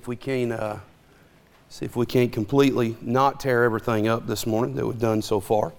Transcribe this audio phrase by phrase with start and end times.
[0.00, 0.80] If we can uh,
[1.68, 5.40] see if we can't completely not tear everything up this morning that we've done so
[5.40, 5.74] far.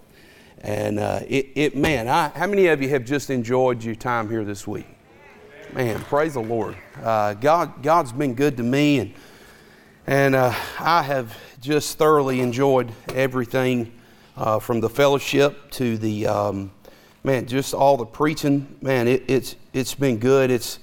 [0.60, 4.30] And uh, it, it, man, I, how many of you have just enjoyed your time
[4.30, 4.86] here this week?
[5.74, 6.76] Man, praise the Lord.
[7.02, 9.14] Uh, God, God's been good to me, and
[10.06, 13.92] and uh, I have just thoroughly enjoyed everything
[14.38, 16.72] uh, from the fellowship to the um,
[17.24, 18.78] man, just all the preaching.
[18.82, 20.52] Man, it, it's it's been good.
[20.52, 20.78] It's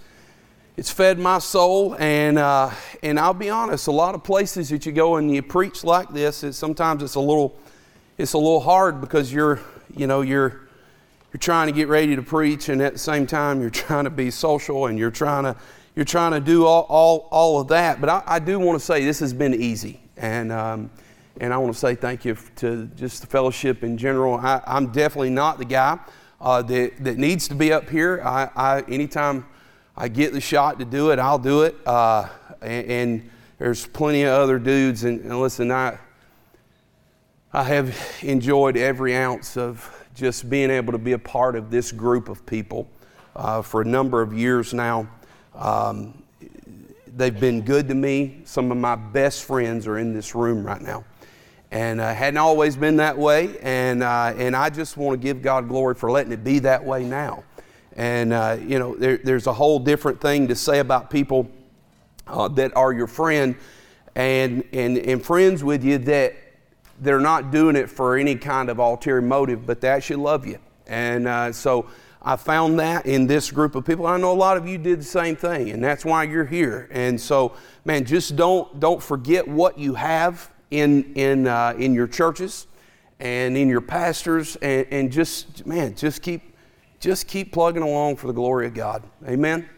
[0.79, 2.70] it's fed my soul, and uh,
[3.02, 6.10] and I'll be honest, a lot of places that you go and you preach like
[6.10, 7.59] this, it, sometimes it's a little
[8.16, 9.59] it's a little hard because you're
[9.96, 10.69] you know you're
[11.33, 14.10] you're trying to get ready to preach, and at the same time you're trying to
[14.10, 15.56] be social, and you're trying to
[15.96, 18.00] you're trying to do all all, all of that.
[18.00, 20.91] But I, I do want to say this has been easy, and um,
[21.41, 24.34] and I want to say thank you to just the fellowship in general.
[24.34, 25.98] I, am definitely not the guy
[26.41, 28.22] uh, that that needs to be up here.
[28.24, 29.45] I, I anytime
[30.01, 31.77] I get the shot to do it, I'll do it.
[31.84, 32.29] Uh,
[32.62, 35.02] and, and, there's plenty of other dudes.
[35.02, 35.98] And, and, listen, I,
[37.53, 41.91] I have enjoyed every ounce of just being able to be a part of this
[41.91, 42.89] group of people
[43.34, 45.09] uh, for a number of years now.
[45.56, 46.22] Um,
[47.17, 48.42] they've been good to me.
[48.44, 51.05] Some of my best friends are in this room right now.
[51.72, 53.59] And uh, hadn't always been that way.
[53.59, 56.84] And, uh, and I just want to give God glory for letting it be that
[56.84, 57.42] way now.
[57.98, 61.50] And, uh, you know, there, there's a whole different thing to say about people
[62.28, 63.56] uh, that are your friend
[64.14, 66.36] and, and, and friends with you that
[67.00, 70.60] they're not doing it for any kind of ulterior motive, but they actually love you.
[70.86, 71.91] And uh, so
[72.22, 74.06] I found that in this group of people.
[74.06, 76.88] I know a lot of you did the same thing, and that's why you're here.
[76.92, 82.06] And so, man, just don't, don't forget what you have in, in, uh, in your
[82.06, 82.69] churches
[83.19, 86.54] and in your pastors, and, and just, man, just keep
[87.00, 89.04] just keep plugging along for the glory of God.
[89.27, 89.68] Amen.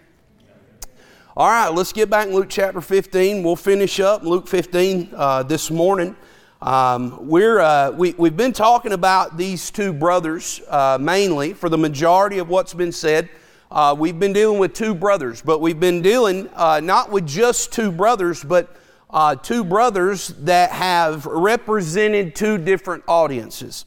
[1.36, 3.42] All right, let's get back in Luke chapter 15.
[3.42, 6.16] We'll finish up Luke 15 uh, this morning.
[6.62, 11.78] Um, we're, uh, we, we've been talking about these two brothers uh, mainly for the
[11.78, 13.28] majority of what's been said.
[13.70, 17.72] Uh, we've been dealing with two brothers, but we've been dealing uh, not with just
[17.72, 18.76] two brothers, but
[19.10, 23.84] uh, two brothers that have represented two different audiences.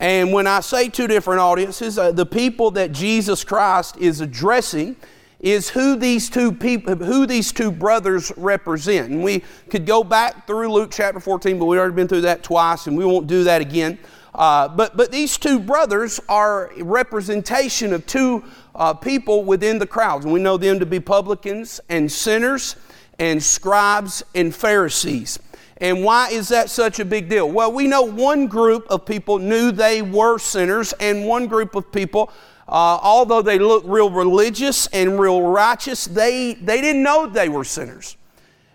[0.00, 4.96] And when I say two different audiences, uh, the people that Jesus Christ is addressing
[5.40, 9.10] is who these two people, who these two brothers represent.
[9.12, 12.42] And we could go back through Luke chapter 14, but we've already been through that
[12.42, 13.98] twice, and we won't do that again.
[14.34, 18.42] Uh, but, but these two brothers are representation of two
[18.74, 20.24] uh, people within the crowds.
[20.24, 22.76] And we know them to be publicans and sinners
[23.18, 25.38] and scribes and Pharisees.
[25.84, 27.50] And why is that such a big deal?
[27.50, 31.92] Well, we know one group of people knew they were sinners, and one group of
[31.92, 32.32] people,
[32.66, 37.64] uh, although they looked real religious and real righteous, they, they didn't know they were
[37.64, 38.16] sinners.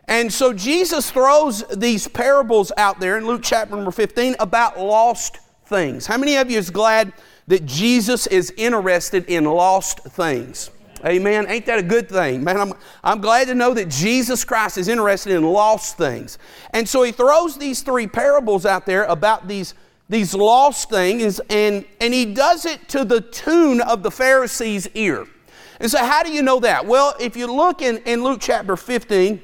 [0.07, 5.39] And so Jesus throws these parables out there in Luke chapter number 15 about lost
[5.65, 6.05] things.
[6.05, 7.11] How many of you is glad
[7.47, 10.69] that Jesus is interested in lost things?
[11.05, 11.45] Amen.
[11.47, 12.43] Ain't that a good thing?
[12.43, 12.73] Man, I'm,
[13.03, 16.37] I'm glad to know that Jesus Christ is interested in lost things.
[16.73, 19.75] And so he throws these three parables out there about these,
[20.09, 25.25] these lost things, and, and he does it to the tune of the Pharisees' ear.
[25.79, 26.85] And so, how do you know that?
[26.85, 29.41] Well, if you look in, in Luke chapter 15,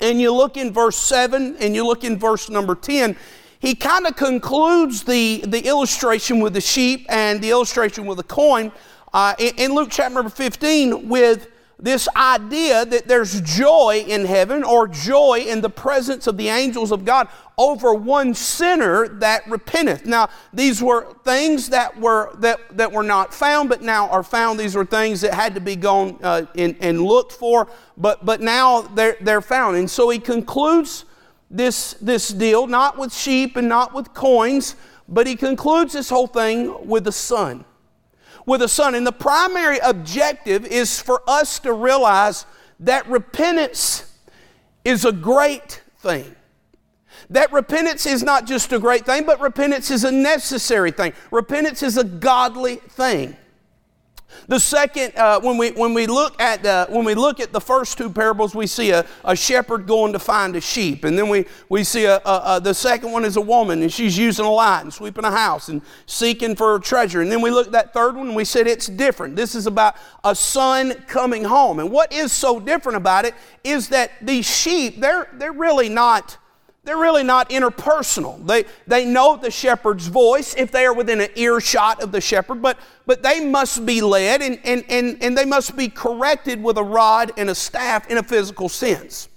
[0.00, 3.16] and you look in verse 7, and you look in verse number 10,
[3.60, 8.24] he kind of concludes the, the illustration with the sheep and the illustration with the
[8.24, 8.70] coin
[9.14, 11.48] uh, in, in Luke chapter number 15 with
[11.78, 16.90] this idea that there's joy in heaven or joy in the presence of the angels
[16.90, 20.04] of God over one sinner that repenteth.
[20.04, 24.58] Now, these were things that were that, that were not found, but now are found.
[24.58, 28.40] These were things that had to be gone uh, and, and looked for, but but
[28.40, 29.76] now they're they're found.
[29.76, 31.04] And so he concludes
[31.50, 34.74] this this deal not with sheep and not with coins,
[35.08, 37.64] but he concludes this whole thing with the son
[38.46, 38.94] with a son.
[38.94, 42.46] And the primary objective is for us to realize
[42.80, 44.12] that repentance
[44.84, 46.34] is a great thing.
[47.30, 51.14] That repentance is not just a great thing, but repentance is a necessary thing.
[51.30, 53.36] Repentance is a godly thing.
[54.46, 57.60] The second, uh, when, we, when, we look at, uh, when we look at the
[57.60, 61.04] first two parables, we see a, a shepherd going to find a sheep.
[61.04, 63.92] And then we, we see a, a, a, the second one is a woman, and
[63.92, 67.22] she's using a light and sweeping a house and seeking for a treasure.
[67.22, 69.36] And then we look at that third one, and we said it's different.
[69.36, 71.78] This is about a son coming home.
[71.78, 76.36] And what is so different about it is that these sheep, they're, they're really not
[76.84, 78.46] they're really not interpersonal.
[78.46, 82.60] They, they know the shepherd's voice if they are within an earshot of the shepherd,
[82.60, 86.76] but, but they must be led and, and, and, and they must be corrected with
[86.76, 89.28] a rod and a staff in a physical sense.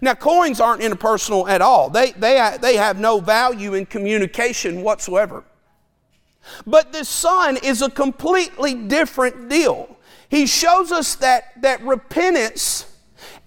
[0.00, 5.44] Now, coins aren't interpersonal at all, they, they, they have no value in communication whatsoever.
[6.66, 9.96] But the Son is a completely different deal.
[10.28, 12.95] He shows us that, that repentance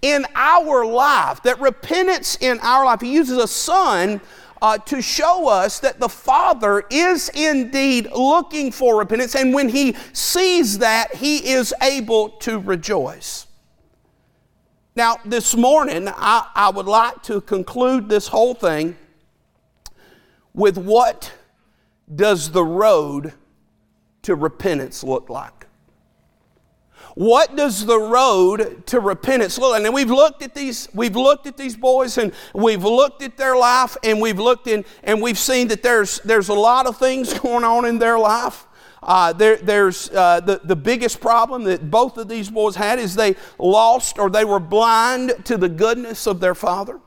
[0.02, 4.20] in our life, that repentance in our life, He uses a Son
[4.62, 9.94] uh, to show us that the Father is indeed looking for repentance, and when He
[10.12, 13.46] sees that, He is able to rejoice.
[14.96, 18.96] Now, this morning, I, I would like to conclude this whole thing
[20.52, 21.32] with what
[22.14, 23.32] does the road
[24.22, 25.66] to repentance look like?
[27.20, 29.84] What does the road to repentance look like?
[29.84, 33.58] And we've looked at these, we've looked at these boys and we've looked at their
[33.58, 37.38] life and we've looked in and we've seen that there's there's a lot of things
[37.40, 38.66] going on in their life.
[39.02, 43.14] Uh, there, there's uh, the, the biggest problem that both of these boys had is
[43.14, 47.00] they lost or they were blind to the goodness of their father.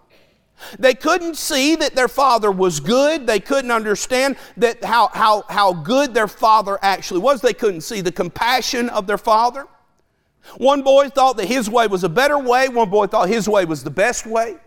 [0.78, 3.26] They couldn't see that their father was good.
[3.26, 7.42] They couldn't understand that how, how, how good their father actually was.
[7.42, 9.66] They couldn't see the compassion of their father.
[10.58, 12.70] One boy thought that his way was a better way.
[12.70, 14.58] One boy thought his way was the best way.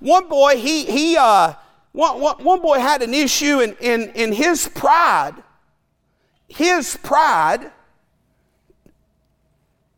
[0.00, 1.54] One boy, he, he, uh,
[1.92, 5.34] one, one, one boy had an issue in, in, in his pride.
[6.48, 7.70] His pride,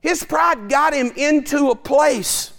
[0.00, 2.52] his pride got him into a place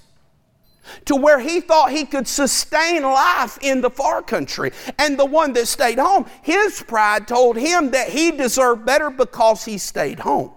[1.05, 4.71] to where he thought he could sustain life in the far country.
[4.97, 9.65] And the one that stayed home, his pride told him that he deserved better because
[9.65, 10.51] he stayed home.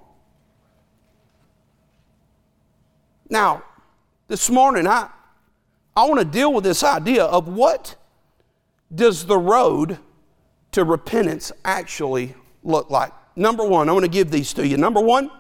[3.35, 3.65] Now,
[4.29, 5.09] this morning, I,
[5.97, 7.97] I want to deal with this idea of what
[8.95, 9.99] does the road
[10.71, 13.13] to repentance actually look like.
[13.35, 14.77] Number one, I want to give these to you.
[14.77, 15.33] Number one,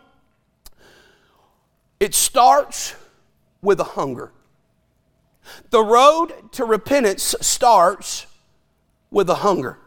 [2.01, 2.97] it starts
[3.63, 4.33] with a hunger.
[5.71, 8.27] The road to repentance starts
[9.13, 9.79] with a hunger.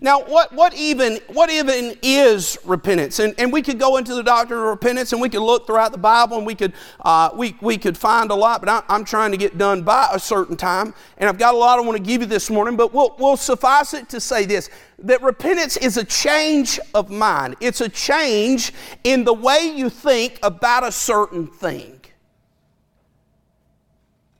[0.00, 3.18] Now, what, what, even, what even is repentance?
[3.18, 5.92] And, and we could go into the doctrine of repentance and we could look throughout
[5.92, 9.04] the Bible and we could, uh, we, we could find a lot, but I, am
[9.04, 10.94] trying to get done by a certain time.
[11.18, 13.36] And I've got a lot I want to give you this morning, but we'll, we'll
[13.36, 14.70] suffice it to say this
[15.00, 18.72] that repentance is a change of mind, it's a change
[19.04, 21.95] in the way you think about a certain thing.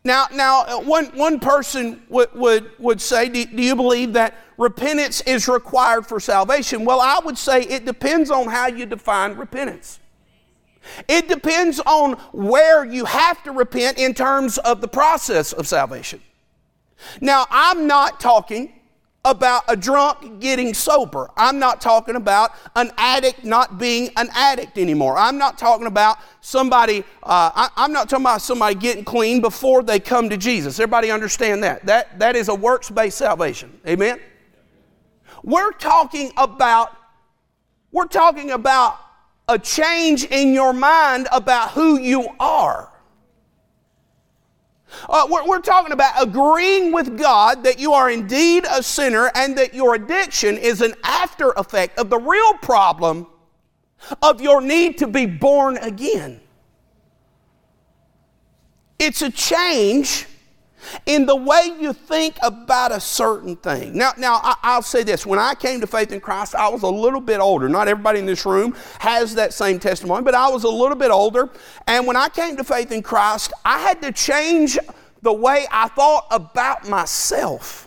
[0.06, 4.34] Now, now uh, one, one person would, would, would say, do, do you believe that
[4.56, 6.84] repentance is required for salvation?
[6.84, 9.98] Well, I would say it depends on how you define repentance.
[11.08, 16.22] It depends on where you have to repent in terms of the process of salvation.
[17.20, 18.75] Now, I'm not talking
[19.26, 21.28] about a drunk getting sober.
[21.36, 25.18] I'm not talking about an addict not being an addict anymore.
[25.18, 29.82] I'm not talking about somebody, uh, I, I'm not talking about somebody getting clean before
[29.82, 30.78] they come to Jesus.
[30.78, 31.84] Everybody understand that?
[31.86, 33.78] That, that is a works based salvation.
[33.86, 34.20] Amen?
[35.42, 36.96] We're talking about,
[37.90, 38.98] we're talking about
[39.48, 42.92] a change in your mind about who you are.
[45.08, 49.56] Uh, we're, we're talking about agreeing with God that you are indeed a sinner and
[49.58, 53.26] that your addiction is an after effect of the real problem
[54.22, 56.40] of your need to be born again.
[58.98, 60.26] It's a change
[61.06, 63.96] in the way you think about a certain thing.
[63.96, 66.82] Now, now I, will say this: when I came to faith in Christ, I was
[66.82, 67.68] a little bit older.
[67.68, 71.10] Not everybody in this room has that same testimony, but I was a little bit
[71.10, 71.48] older.
[71.86, 74.78] And when I came to faith in Christ, I had to change
[75.22, 77.85] the way I thought about myself.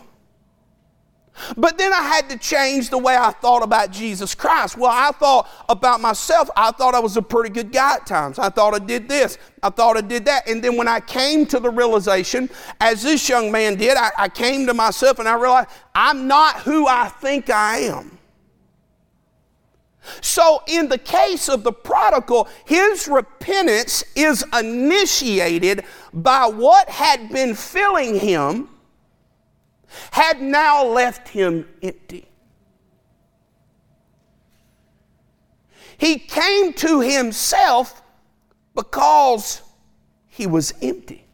[1.56, 4.76] But then I had to change the way I thought about Jesus Christ.
[4.76, 8.38] Well, I thought about myself, I thought I was a pretty good guy at times.
[8.38, 10.48] I thought I did this, I thought I did that.
[10.48, 14.28] And then when I came to the realization, as this young man did, I, I
[14.28, 18.18] came to myself and I realized I'm not who I think I am.
[20.22, 27.54] So, in the case of the prodigal, his repentance is initiated by what had been
[27.54, 28.68] filling him
[30.10, 32.26] had now left him empty.
[35.98, 38.02] He came to himself
[38.74, 39.60] because
[40.28, 41.26] he was empty.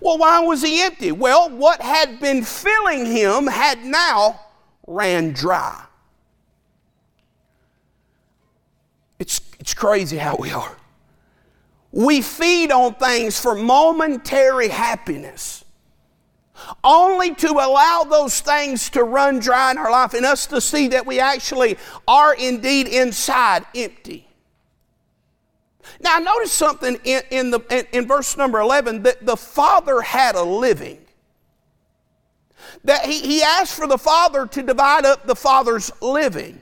[0.00, 1.12] Well, why was he empty?
[1.12, 4.40] Well, what had been filling him had now
[4.86, 5.84] ran dry.
[9.18, 10.76] It's, it's crazy how we are.
[11.92, 15.63] We feed on things for momentary happiness
[16.82, 20.88] only to allow those things to run dry in our life and us to see
[20.88, 24.28] that we actually are indeed inside empty.
[26.00, 30.34] Now, notice something in, in, the, in, in verse number 11 that the father had
[30.34, 30.98] a living.
[32.84, 36.60] That he, he asked for the father to divide up the father's living.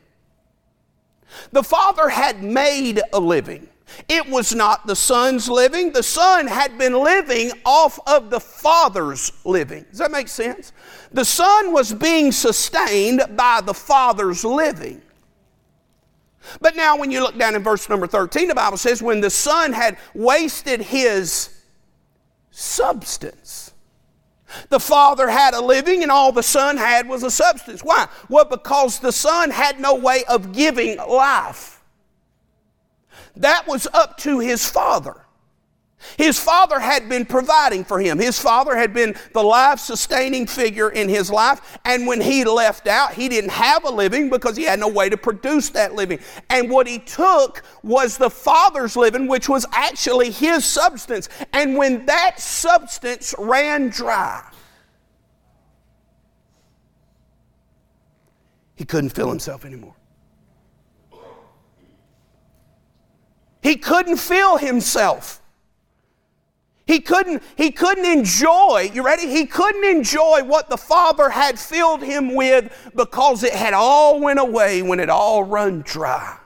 [1.52, 3.68] The father had made a living.
[4.08, 5.92] It was not the son's living.
[5.92, 9.84] The son had been living off of the father's living.
[9.90, 10.72] Does that make sense?
[11.12, 15.02] The son was being sustained by the father's living.
[16.60, 19.30] But now, when you look down in verse number 13, the Bible says, when the
[19.30, 21.62] son had wasted his
[22.50, 23.72] substance,
[24.68, 27.82] the father had a living and all the son had was a substance.
[27.82, 28.08] Why?
[28.28, 31.81] Well, because the son had no way of giving life.
[33.36, 35.22] That was up to his father.
[36.16, 38.18] His father had been providing for him.
[38.18, 41.78] His father had been the life sustaining figure in his life.
[41.84, 45.08] And when he left out, he didn't have a living because he had no way
[45.08, 46.18] to produce that living.
[46.50, 51.28] And what he took was the father's living, which was actually his substance.
[51.52, 54.48] And when that substance ran dry,
[58.74, 59.94] he couldn't fill himself anymore.
[63.62, 65.40] He couldn't fill himself.
[66.84, 69.28] He couldn't, he couldn't enjoy, you ready?
[69.28, 74.40] He couldn't enjoy what the Father had filled him with because it had all went
[74.40, 76.38] away when it all run dry.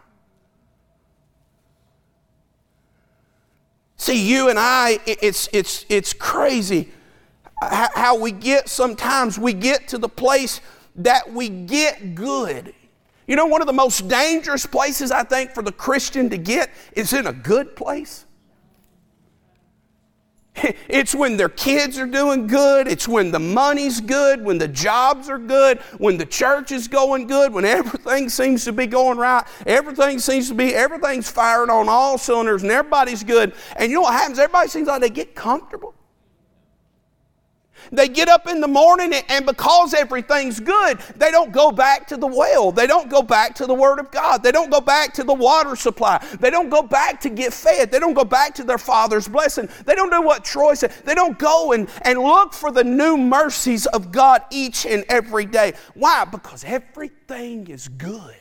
[3.96, 6.92] See, you and I, it's, it's, it's crazy
[7.62, 10.60] how we get sometimes, we get to the place
[10.96, 12.74] that we get good.
[13.26, 16.70] You know, one of the most dangerous places I think for the Christian to get
[16.92, 18.26] is in a good place.
[20.88, 22.88] It's when their kids are doing good.
[22.88, 27.26] It's when the money's good, when the jobs are good, when the church is going
[27.26, 29.44] good, when everything seems to be going right.
[29.66, 33.52] Everything seems to be, everything's firing on all cylinders and everybody's good.
[33.76, 34.38] And you know what happens?
[34.38, 35.94] Everybody seems like they get comfortable.
[37.92, 42.16] They get up in the morning, and because everything's good, they don't go back to
[42.16, 42.72] the well.
[42.72, 44.42] They don't go back to the Word of God.
[44.42, 46.24] They don't go back to the water supply.
[46.40, 47.90] They don't go back to get fed.
[47.90, 49.68] They don't go back to their Father's blessing.
[49.84, 50.92] They don't do what Troy said.
[51.04, 55.46] They don't go and, and look for the new mercies of God each and every
[55.46, 55.74] day.
[55.94, 56.24] Why?
[56.24, 58.34] Because everything is good.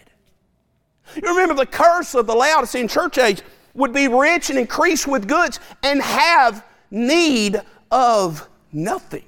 [1.15, 3.41] You remember the curse of the Laodicean church age
[3.73, 7.61] would be rich and increase with goods and have need
[7.91, 9.23] of nothing.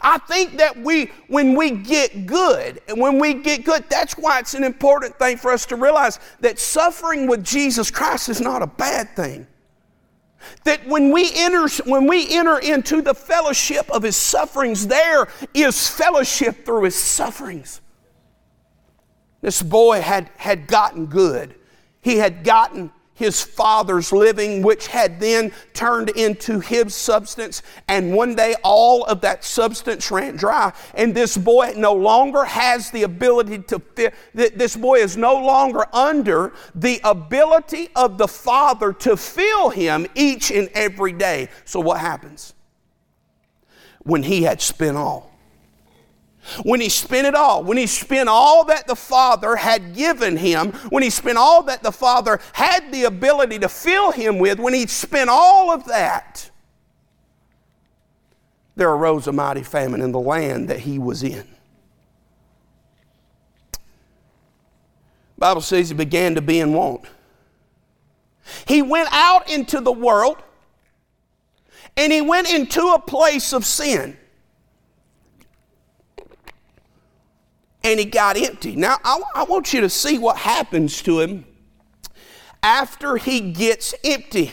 [0.00, 4.38] I think that we, when we get good, and when we get good, that's why
[4.38, 8.62] it's an important thing for us to realize that suffering with Jesus Christ is not
[8.62, 9.46] a bad thing.
[10.64, 15.88] That when we enter, when we enter into the fellowship of his sufferings, there is
[15.88, 17.80] fellowship through his sufferings.
[19.40, 21.54] This boy had, had gotten good.
[22.00, 27.62] He had gotten his father's living, which had then turned into his substance.
[27.88, 30.72] And one day, all of that substance ran dry.
[30.94, 35.84] And this boy no longer has the ability to fit, this boy is no longer
[35.92, 41.48] under the ability of the father to fill him each and every day.
[41.64, 42.54] So, what happens?
[44.04, 45.27] When he had spent all,
[46.62, 50.72] when he spent it all, when he spent all that the Father had given him,
[50.90, 54.74] when he spent all that the Father had the ability to fill him with, when
[54.74, 56.50] he spent all of that,
[58.76, 61.46] there arose a mighty famine in the land that he was in.
[65.38, 67.02] Bible says he began to be in want.
[68.66, 70.38] He went out into the world
[71.96, 74.17] and he went into a place of sin.
[77.88, 78.76] And he got empty.
[78.76, 81.46] Now, I, I want you to see what happens to him
[82.62, 84.52] after he gets empty.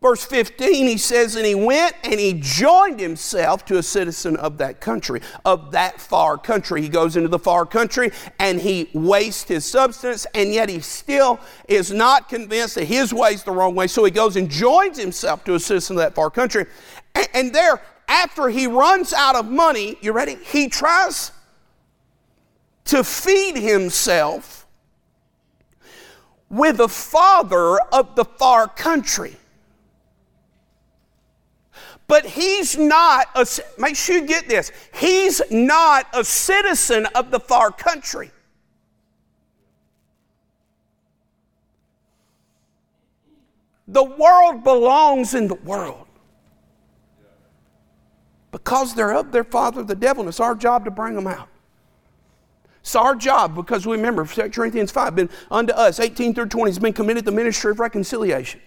[0.00, 4.58] Verse 15, he says, And he went and he joined himself to a citizen of
[4.58, 6.80] that country, of that far country.
[6.80, 11.38] He goes into the far country and he wastes his substance, and yet he still
[11.68, 13.86] is not convinced that his way is the wrong way.
[13.86, 16.64] So he goes and joins himself to a citizen of that far country.
[17.14, 20.34] And, and there, after he runs out of money, you ready?
[20.34, 21.30] He tries
[22.84, 24.66] to feed himself
[26.48, 29.36] with the father of the far country.
[32.06, 33.46] But he's not, a,
[33.78, 38.30] make sure you get this, he's not a citizen of the far country.
[43.88, 46.06] The world belongs in the world.
[48.50, 51.48] Because they're of their father, the devil, and it's our job to bring them out.
[52.82, 56.68] It's our job because we remember 2 Corinthians 5 been unto us, 18 through 20,
[56.68, 58.60] has been committed to the ministry of reconciliation.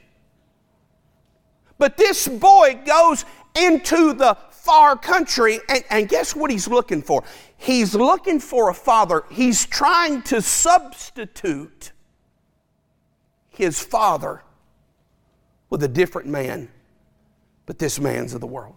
[1.77, 7.25] But this boy goes into the far country, and, and guess what he's looking for?
[7.57, 9.24] He's looking for a father.
[9.29, 11.91] He's trying to substitute
[13.50, 14.43] his father
[15.69, 16.69] with a different man,
[17.65, 18.75] but this man's of the world.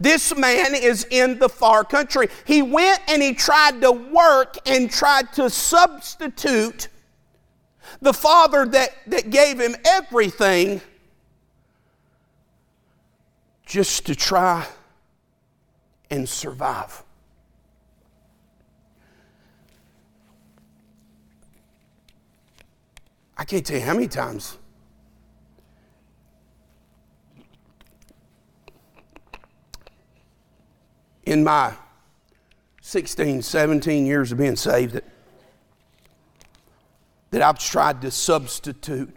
[0.00, 2.28] This man is in the far country.
[2.44, 6.88] He went and he tried to work and tried to substitute
[8.00, 10.80] the father that, that gave him everything
[13.66, 14.66] just to try
[16.10, 17.02] and survive.
[23.36, 24.58] I can't tell you how many times
[31.28, 31.74] in my
[32.80, 35.04] 16, 17 years of being saved that,
[37.30, 39.14] that I've tried to substitute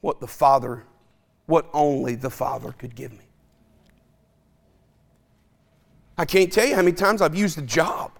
[0.00, 0.82] what the Father,
[1.46, 3.26] what only the Father could give me.
[6.18, 8.18] I can't tell you how many times I've used a job.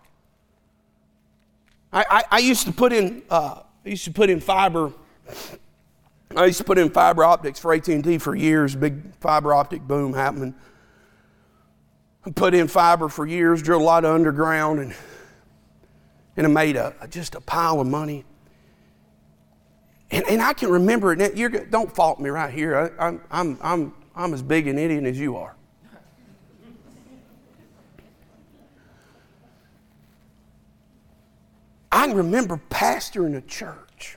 [1.93, 4.93] I, I, I used to put in, uh, I used to put in fiber.
[6.37, 8.77] I used to put in fiber optics for AT&T for years.
[8.77, 10.55] Big fiber optic boom happening
[12.35, 14.95] put in fiber for years, drilled a lot of underground, and,
[16.37, 18.25] and I made a, just a pile of money.
[20.11, 21.37] And, and I can remember it.
[21.37, 22.93] You're, don't fault me right here.
[22.99, 25.55] I, I'm, I'm, I'm, I'm as big an idiot as you are.
[31.93, 34.17] I can remember pastoring a church,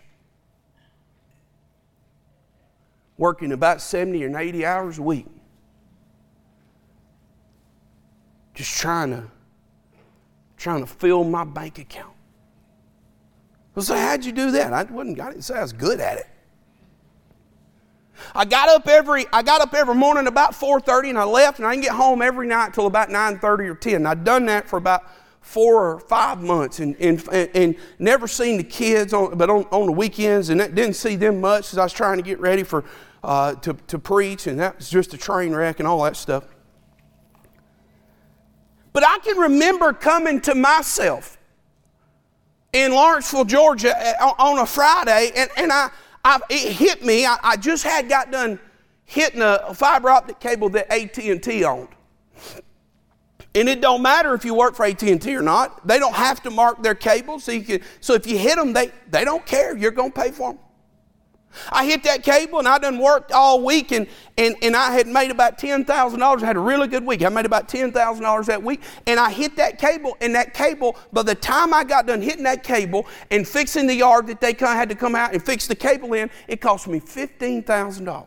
[3.17, 5.25] working about 70 or 80 hours a week.
[8.53, 9.23] Just trying to
[10.57, 12.13] trying to fill my bank account.
[13.75, 14.71] I say, how'd you do that?
[14.71, 16.27] I wasn't I say I was good at it.
[18.35, 21.67] I got up every I got up every morning about 4:30 and I left and
[21.67, 24.05] I didn't get home every night till about 9:30 or 10.
[24.05, 25.03] I'd done that for about
[25.41, 27.21] four or five months and, and,
[27.53, 31.41] and never seen the kids on, but on, on the weekends and didn't see them
[31.41, 32.85] much because I was trying to get ready for
[33.25, 36.45] uh, to, to preach and that was just a train wreck and all that stuff.
[38.93, 41.37] But I can remember coming to myself
[42.71, 45.89] in Lawrenceville, Georgia uh, on a Friday, and, and I,
[46.23, 47.25] I, it hit me.
[47.25, 48.59] I, I just had got done
[49.05, 51.89] hitting a fiber optic cable that AT&T owned.
[53.55, 55.85] And it don't matter if you work for AT&T or not.
[55.85, 57.43] They don't have to mark their cables.
[57.43, 59.77] So, can, so if you hit them, they, they don't care.
[59.77, 60.59] You're going to pay for them.
[61.69, 65.07] I hit that cable and I done worked all week and, and, and I had
[65.07, 66.43] made about $10,000.
[66.43, 67.23] I had a really good week.
[67.23, 68.81] I made about $10,000 that week.
[69.07, 72.43] And I hit that cable and that cable, by the time I got done hitting
[72.43, 75.75] that cable and fixing the yard that they had to come out and fix the
[75.75, 78.25] cable in, it cost me $15,000.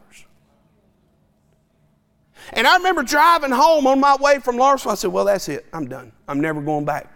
[2.52, 4.92] And I remember driving home on my way from Lawrenceville.
[4.92, 5.66] I said, well, that's it.
[5.72, 6.12] I'm done.
[6.28, 7.12] I'm never going back.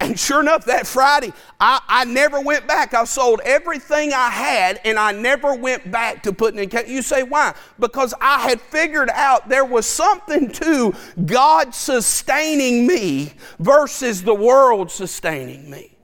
[0.00, 2.94] And sure enough, that Friday, I, I never went back.
[2.94, 6.88] I sold everything I had and I never went back to putting in cash.
[6.88, 7.54] You say, why?
[7.78, 14.90] Because I had figured out there was something to God sustaining me versus the world
[14.90, 15.96] sustaining me.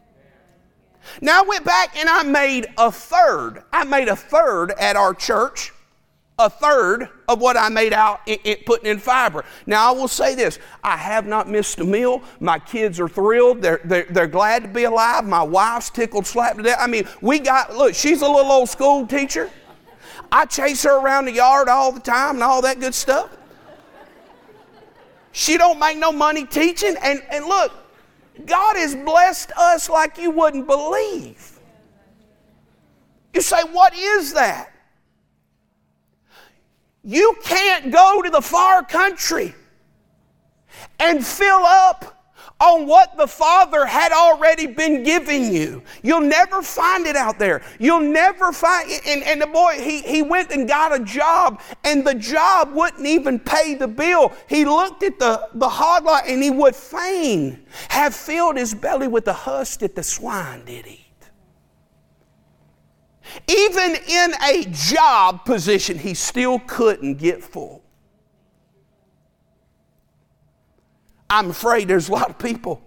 [1.20, 3.62] Now I went back and I made a third.
[3.72, 5.73] I made a third at our church
[6.38, 9.44] a third of what I made out in, in, putting in fiber.
[9.66, 12.22] Now, I will say this I have not missed a meal.
[12.40, 13.62] My kids are thrilled.
[13.62, 15.24] They're, they're, they're glad to be alive.
[15.24, 16.78] My wife's tickled slap to death.
[16.80, 19.50] I mean, we got, look, she's a little old school teacher.
[20.32, 23.30] I chase her around the yard all the time and all that good stuff.
[25.30, 26.96] She don't make no money teaching.
[27.02, 27.72] And, and look,
[28.44, 31.58] God has blessed us like you wouldn't believe.
[33.32, 34.73] You say, what is that?
[37.04, 39.54] You can't go to the far country
[40.98, 42.14] and fill up
[42.60, 45.82] on what the Father had already been giving you.
[46.02, 47.62] You'll never find it out there.
[47.78, 52.06] You'll never find and, and the boy, he, he went and got a job, and
[52.06, 54.32] the job wouldn't even pay the bill.
[54.48, 59.08] He looked at the, the hog lot and he would fain have filled his belly
[59.08, 61.03] with the husk that the swine did eat.
[63.48, 67.82] Even in a job position, he still couldn't get full.
[71.30, 72.82] I'm afraid there's a lot of people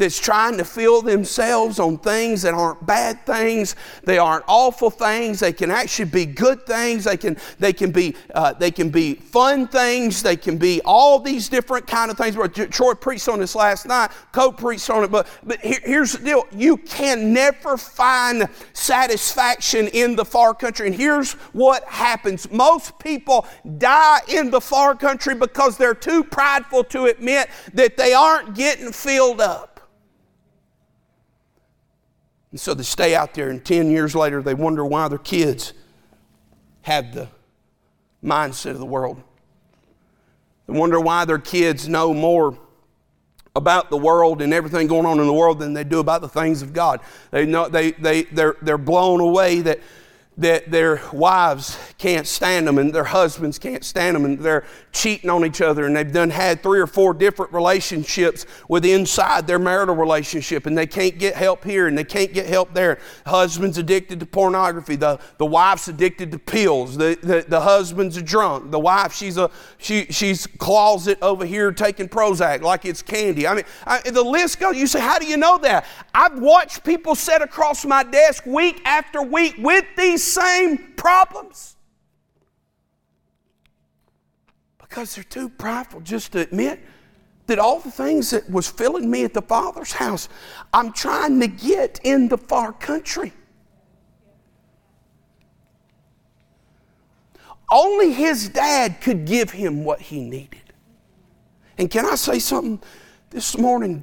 [0.00, 3.76] that's trying to fill themselves on things that aren't bad things.
[4.02, 5.40] They aren't awful things.
[5.40, 7.04] They can actually be good things.
[7.04, 10.22] They can, they can, be, uh, they can be fun things.
[10.22, 12.34] They can be all these different kind of things.
[12.70, 14.10] Troy preached on this last night.
[14.32, 15.10] Cope preached on it.
[15.10, 16.46] But, but here, here's the deal.
[16.50, 20.86] You can never find satisfaction in the far country.
[20.86, 22.50] And here's what happens.
[22.50, 28.14] Most people die in the far country because they're too prideful to admit that they
[28.14, 29.79] aren't getting filled up.
[32.50, 35.72] And so they stay out there, and 10 years later, they wonder why their kids
[36.82, 37.28] have the
[38.24, 39.22] mindset of the world.
[40.66, 42.58] They wonder why their kids know more
[43.56, 46.28] about the world and everything going on in the world than they do about the
[46.28, 47.00] things of God.
[47.30, 49.80] They know, they, they, they're, they're blown away that
[50.40, 55.28] that their wives can't stand them and their husbands can't stand them and they're cheating
[55.28, 59.58] on each other and they've done had three or four different relationships with inside their
[59.58, 62.98] marital relationship and they can't get help here and they can't get help there.
[63.26, 64.96] Husband's addicted to pornography.
[64.96, 66.96] The, the wife's addicted to pills.
[66.96, 68.70] The, the, the husband's a drunk.
[68.70, 73.46] The wife, she's a she, she's closet over here taking Prozac like it's candy.
[73.46, 74.74] I mean, I, the list goes.
[74.74, 75.84] You say, how do you know that?
[76.14, 81.76] I've watched people sit across my desk week after week with these same problems.
[84.78, 86.80] Because they're too prideful just to admit
[87.46, 90.28] that all the things that was filling me at the Father's house,
[90.72, 93.32] I'm trying to get in the far country.
[97.70, 100.72] Only his dad could give him what he needed.
[101.78, 102.82] And can I say something
[103.30, 104.02] this morning?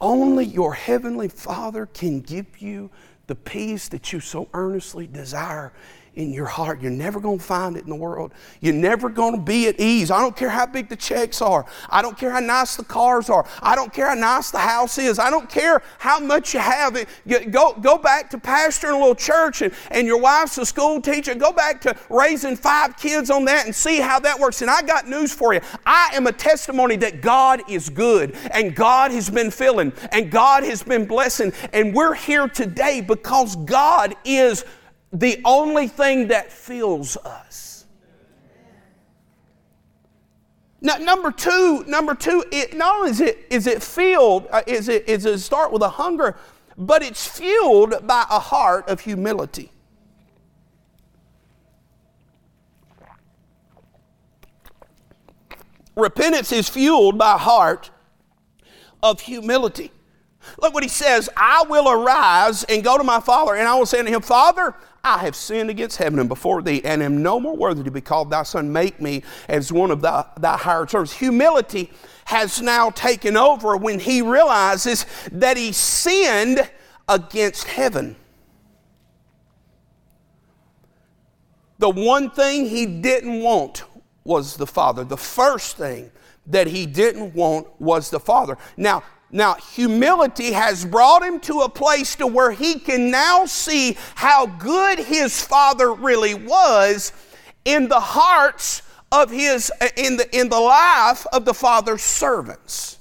[0.00, 2.90] Only your heavenly Father can give you
[3.26, 5.72] the peace that you so earnestly desire
[6.16, 6.80] in your heart.
[6.80, 8.32] You're never going to find it in the world.
[8.60, 10.10] You're never going to be at ease.
[10.10, 11.66] I don't care how big the checks are.
[11.90, 13.46] I don't care how nice the cars are.
[13.62, 15.18] I don't care how nice the house is.
[15.18, 16.96] I don't care how much you have.
[17.50, 21.34] Go, go back to pastoring a little church and, and your wife's a school teacher.
[21.34, 24.62] Go back to raising five kids on that and see how that works.
[24.62, 25.60] And I got news for you.
[25.84, 30.64] I am a testimony that God is good and God has been filling and God
[30.64, 31.52] has been blessing.
[31.74, 34.64] And we're here today because God is
[35.20, 37.86] the only thing that fills us.
[40.82, 44.88] Now, number two, number two, it, not only is it, is it filled, uh, is,
[44.88, 46.36] it, is it start with a hunger,
[46.76, 49.72] but it's fueled by a heart of humility.
[55.96, 57.90] Repentance is fueled by a heart
[59.02, 59.90] of humility.
[60.60, 63.86] Look what he says I will arise and go to my father, and I will
[63.86, 64.74] say to him, Father,
[65.06, 68.00] I have sinned against heaven and before thee, and am no more worthy to be
[68.00, 68.72] called thy son.
[68.72, 71.12] Make me as one of thy, thy hired servants.
[71.12, 71.92] Humility
[72.24, 76.68] has now taken over when he realizes that he sinned
[77.08, 78.16] against heaven.
[81.78, 83.84] The one thing he didn't want
[84.24, 85.04] was the Father.
[85.04, 86.10] The first thing
[86.48, 88.58] that he didn't want was the Father.
[88.76, 93.96] Now, now, humility has brought him to a place to where he can now see
[94.14, 97.12] how good his father really was
[97.64, 102.98] in the hearts of his uh, in the in the life of the father's servants.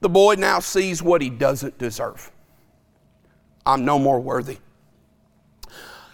[0.00, 2.30] The boy now sees what he doesn't deserve.
[3.66, 4.56] I'm no more worthy.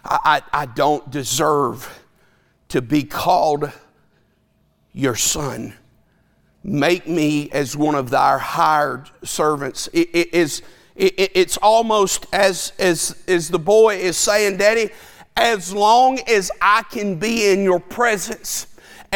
[0.04, 2.02] I, I, I don't deserve
[2.68, 3.70] to be called
[4.92, 5.74] your son
[6.66, 9.88] make me as one of thy hired servants.
[9.92, 10.62] It, it is,
[10.96, 14.90] it, it's almost as, as, as the boy is saying, Daddy,
[15.36, 18.66] as long as I can be in your presence,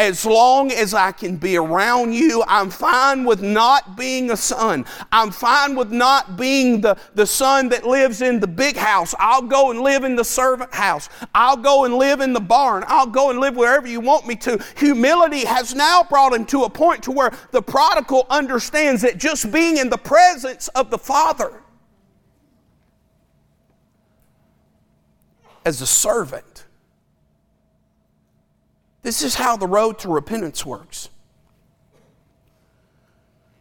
[0.00, 4.86] as long as I can be around you, I'm fine with not being a son.
[5.12, 9.14] I'm fine with not being the, the son that lives in the big house.
[9.18, 11.10] I'll go and live in the servant house.
[11.34, 12.82] I'll go and live in the barn.
[12.86, 14.64] I'll go and live wherever you want me to.
[14.78, 19.52] Humility has now brought him to a point to where the prodigal understands that just
[19.52, 21.62] being in the presence of the Father
[25.66, 26.64] as a servant
[29.02, 31.08] this is how the road to repentance works.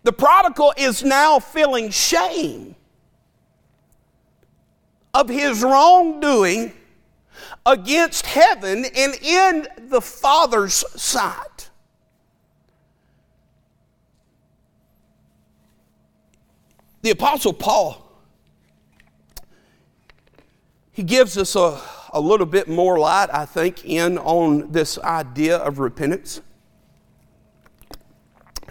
[0.04, 2.75] The prodigal is now feeling shame
[5.13, 6.73] of his wrongdoing
[7.65, 11.69] against heaven and in the Father's sight.
[17.02, 18.06] The Apostle Paul,
[20.91, 21.82] he gives us a
[22.13, 26.41] a little bit more light, I think, in on this idea of repentance.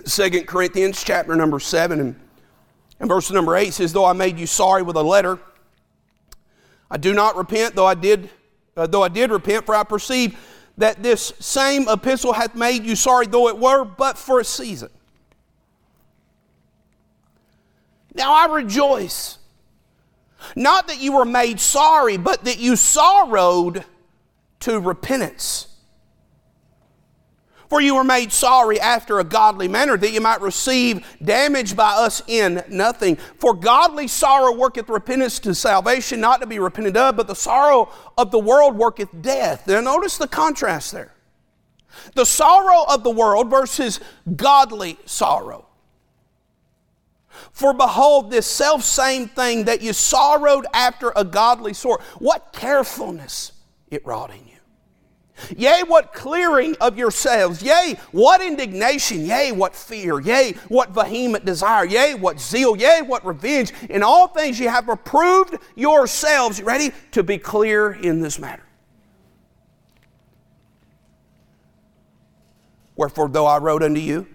[0.05, 2.21] Second Corinthians chapter number 7 and,
[3.01, 5.39] and verse number 8 says, Though I made you sorry with a letter,
[6.91, 8.31] I do not repent, though I did,
[8.77, 10.39] uh, though I did repent, for I perceive
[10.79, 14.91] that this same epistle hath made you sorry, though it were but for a season.
[18.15, 19.39] Now I rejoice,
[20.57, 23.85] not that you were made sorry, but that you sorrowed
[24.61, 25.69] to repentance.
[27.69, 31.91] For you were made sorry after a godly manner, that you might receive damage by
[31.91, 33.17] us in nothing.
[33.17, 37.91] For godly sorrow worketh repentance to salvation, not to be repented of, but the sorrow
[38.17, 39.67] of the world worketh death.
[39.67, 41.13] Now, notice the contrast there.
[42.15, 44.01] The sorrow of the world versus
[44.35, 45.68] godly sorrow.
[47.53, 53.53] For behold, this self same thing that you sorrowed after a godly sort, what carefulness
[53.89, 54.59] it wrought in you.
[55.57, 57.63] Yea, what clearing of yourselves.
[57.63, 59.25] Yea, what indignation.
[59.25, 60.21] Yea, what fear.
[60.21, 61.85] Yea, what vehement desire.
[61.85, 62.77] Yea, what zeal.
[62.77, 63.73] Yea, what revenge.
[63.89, 68.65] In all things you have approved yourselves, ready, to be clear in this matter.
[72.97, 74.27] Wherefore, though I wrote unto you,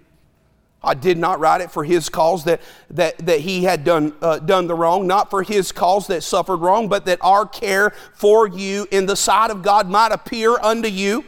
[0.84, 4.40] I did not write it for his cause that, that, that he had done, uh,
[4.40, 8.48] done the wrong, not for his cause that suffered wrong, but that our care for
[8.48, 11.24] you in the sight of God might appear unto you.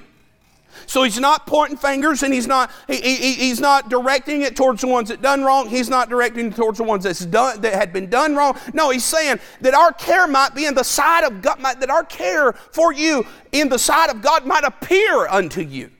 [0.87, 4.81] So he's not pointing fingers and he's not, he, he, he's not directing it towards
[4.81, 5.69] the ones that done wrong.
[5.69, 8.57] He's not directing it towards the ones that's done, that had been done wrong.
[8.73, 11.89] No, he's saying that our care might be in the sight of God, might, that
[11.89, 15.91] our care for you in the sight of God might appear unto you.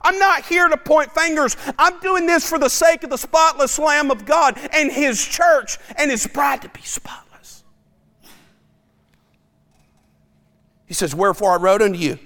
[0.00, 1.56] I'm not here to point fingers.
[1.78, 5.78] I'm doing this for the sake of the spotless Lamb of God and His church
[5.96, 7.64] and His bride to be spotless.
[10.86, 12.18] He says, Wherefore I wrote unto you.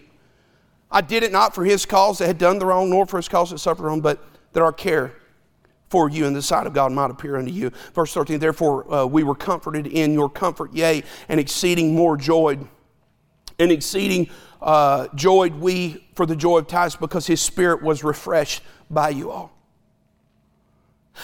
[0.91, 3.29] I did it not for His cause that had done the wrong, nor for His
[3.29, 5.15] cause that suffered wrong, but that our care
[5.89, 7.71] for you in the sight of God might appear unto you.
[7.95, 12.67] Verse 13, therefore uh, we were comforted in your comfort, yea, and exceeding more joyed,
[13.63, 14.29] and exceeding
[14.61, 19.31] uh, joyed we for the joy of Titus because his spirit was refreshed by you
[19.31, 19.53] all.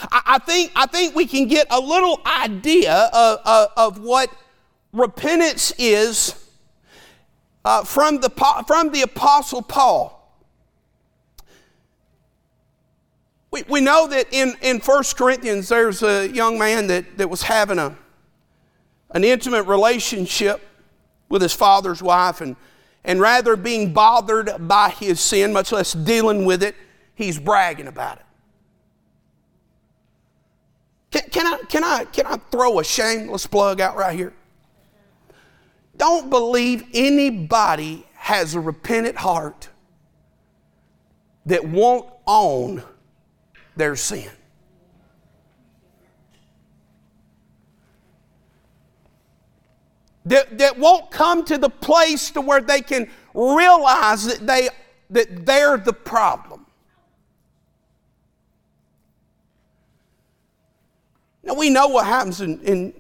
[0.03, 4.31] I, I think, I think we can get a little idea of, of, of what
[4.93, 6.35] repentance is
[7.65, 8.31] uh, from, the,
[8.67, 10.15] from the Apostle Paul.
[13.51, 17.43] We, we know that in, in 1 Corinthians, there's a young man that, that was
[17.43, 17.97] having a,
[19.11, 20.63] an intimate relationship
[21.29, 22.57] with his father's wife, and
[23.05, 26.75] and rather being bothered by his sin, much less dealing with it,
[27.15, 28.25] he's bragging about it.
[31.11, 34.35] Can, can, I, can, I, can I throw a shameless plug out right here?
[35.97, 39.69] Don't believe anybody has a repentant heart
[41.47, 42.83] that won't own
[43.75, 44.29] their sin.
[50.29, 54.69] That, that won't come to the place to where they can realize that, they,
[55.11, 56.67] that they're the problem.
[61.43, 62.95] Now we know what happens in, in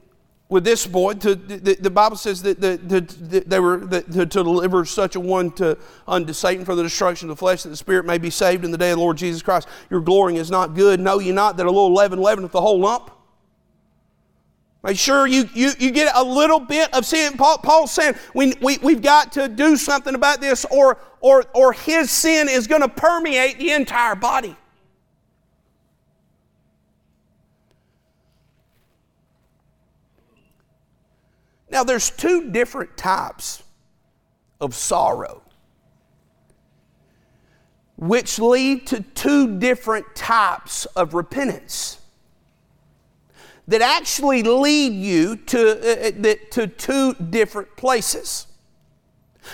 [0.49, 1.15] with this boy.
[1.15, 5.21] To, the, the, Bible says that the, the, they were to, to, deliver such a
[5.21, 8.31] one to unto Satan for the destruction of the flesh, that the spirit may be
[8.31, 9.69] saved in the day of the Lord Jesus Christ.
[9.91, 11.01] Your glorying is not good.
[11.01, 13.11] Know ye not that a little leaven leaveneth the whole lump?
[14.83, 17.37] Make sure you, you, you get a little bit of sin.
[17.37, 21.73] Paul, Paul's saying we, we, we've got to do something about this, or, or, or
[21.73, 24.57] his sin is going to permeate the entire body.
[31.71, 33.63] Now, there's two different types
[34.61, 35.43] of sorrow,
[37.97, 41.98] which lead to two different types of repentance
[43.69, 48.47] that actually lead you to, uh, uh to two different places.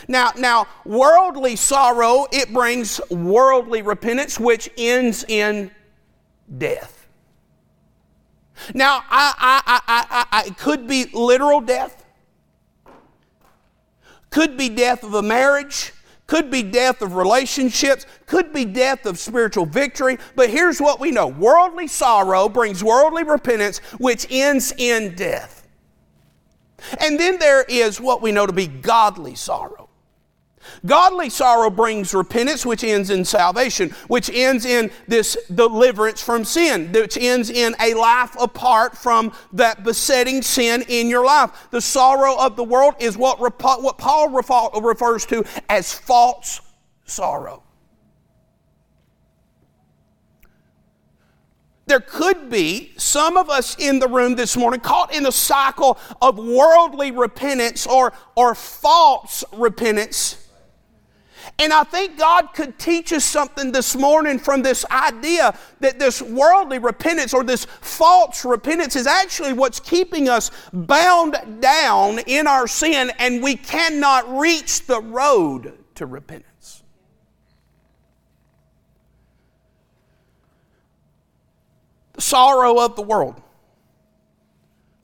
[0.08, 5.70] Now, now, worldly sorrow, it brings worldly repentance, which ends in
[6.58, 7.06] death.
[8.72, 9.34] Now, I,
[9.66, 12.04] I, I, I, it could be literal death,
[14.30, 15.92] could be death of a marriage,
[16.26, 20.18] could be death of relationships, could be death of spiritual victory.
[20.36, 25.66] But here's what we know worldly sorrow brings worldly repentance, which ends in death.
[27.00, 29.83] And then there is what we know to be godly sorrow.
[30.84, 36.92] Godly sorrow brings repentance, which ends in salvation, which ends in this deliverance from sin,
[36.92, 41.68] which ends in a life apart from that besetting sin in your life.
[41.70, 46.60] The sorrow of the world is what, what Paul refers to as false
[47.04, 47.64] sorrow.
[51.86, 55.98] there could be some of us in the room this morning caught in the cycle
[56.20, 60.43] of worldly repentance or, or false repentance.
[61.58, 66.20] And I think God could teach us something this morning from this idea that this
[66.20, 72.66] worldly repentance or this false repentance is actually what's keeping us bound down in our
[72.66, 76.54] sin and we cannot reach the road to repentance.
[82.14, 83.40] the sorrow of the world.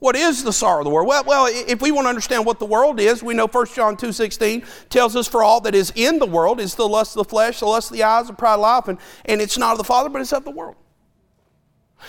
[0.01, 1.07] What is the sorrow of the world?
[1.07, 3.95] Well, well, if we want to understand what the world is, we know 1 John
[3.95, 7.29] 2.16 tells us for all that is in the world is the lust of the
[7.29, 9.77] flesh, the lust of the eyes, the pride of life, and, and it's not of
[9.77, 10.75] the Father, but it's of the world.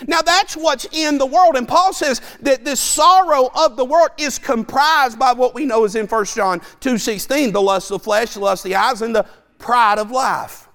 [0.07, 1.55] Now that's what's in the world.
[1.55, 5.85] And Paul says that this sorrow of the world is comprised by what we know
[5.85, 9.03] is in 1 John 2.16, the lust of the flesh, the lust of the eyes,
[9.03, 9.27] and the
[9.59, 10.67] pride of life.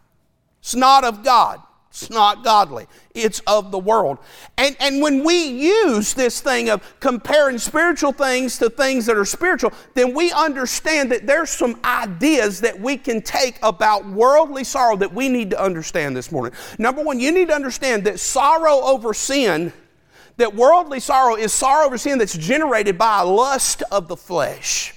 [0.59, 1.63] It's not of God.
[1.99, 2.85] It's not godly.
[3.15, 4.19] It's of the world.
[4.55, 9.25] And, and when we use this thing of comparing spiritual things to things that are
[9.25, 14.95] spiritual, then we understand that there's some ideas that we can take about worldly sorrow
[14.97, 16.55] that we need to understand this morning.
[16.77, 19.73] Number one, you need to understand that sorrow over sin,
[20.35, 24.93] that worldly sorrow is sorrow over sin that's generated by a lust of the flesh.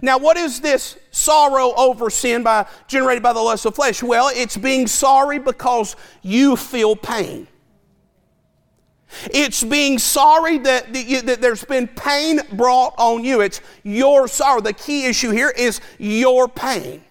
[0.00, 4.02] Now, what is this sorrow over sin by, generated by the lust of flesh?
[4.02, 7.48] Well, it's being sorry because you feel pain.
[9.32, 13.40] It's being sorry that, that there's been pain brought on you.
[13.40, 14.60] It's your sorrow.
[14.60, 17.02] The key issue here is your pain.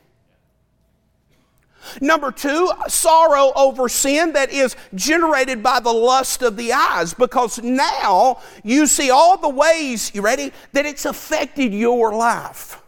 [2.00, 7.60] Number two, sorrow over sin that is generated by the lust of the eyes because
[7.62, 12.82] now you see all the ways, you ready, that it's affected your life.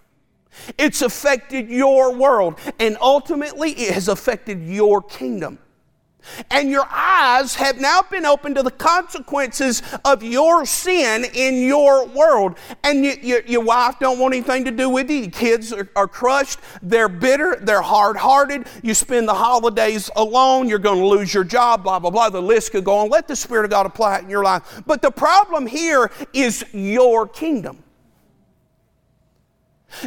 [0.78, 5.60] It's affected your world, and ultimately it has affected your kingdom.
[6.50, 12.06] And your eyes have now been opened to the consequences of your sin in your
[12.08, 12.58] world.
[12.84, 15.18] And you, you, your wife don't want anything to do with you.
[15.18, 16.60] Your kids are, are crushed.
[16.82, 17.58] They're bitter.
[17.62, 18.68] They're hard-hearted.
[18.82, 20.70] You spend the holidays alone.
[20.70, 22.30] You're going to lose your job, blah, blah, blah.
[22.30, 23.10] The list could go on.
[23.10, 24.82] Let the Spirit of God apply it in your life.
[24.86, 27.84] But the problem here is your kingdom.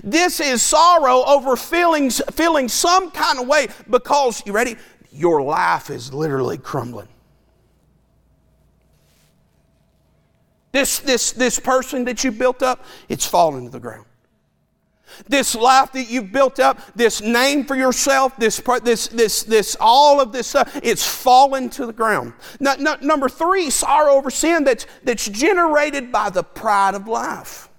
[0.03, 4.77] This is sorrow over feelings, feeling some kind of way because, you ready?
[5.17, 7.09] Your life is literally crumbling.
[10.73, 14.05] This, this, this person that you built up, it's falling to the ground.
[15.27, 20.21] This life that you've built up, this name for yourself, this, this, this, this, all
[20.21, 22.35] of this stuff, it's fallen to the ground.
[22.61, 27.71] Now, number three, sorrow over sin that's, that's generated by the pride of life.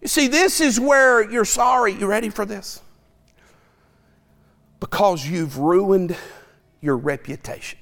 [0.00, 1.92] You see, this is where you're sorry.
[1.92, 2.80] You ready for this?
[4.80, 6.16] Because you've ruined
[6.80, 7.78] your reputation.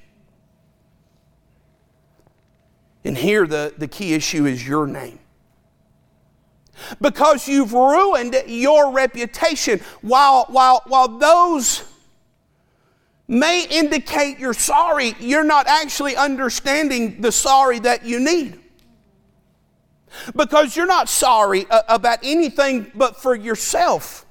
[3.05, 5.19] And here the, the key issue is your name.
[7.01, 11.85] Because you've ruined your reputation, while, while, while those
[13.29, 18.59] may indicate you're sorry, you're not actually understanding the sorry that you need.
[20.35, 24.24] Because you're not sorry uh, about anything but for yourself.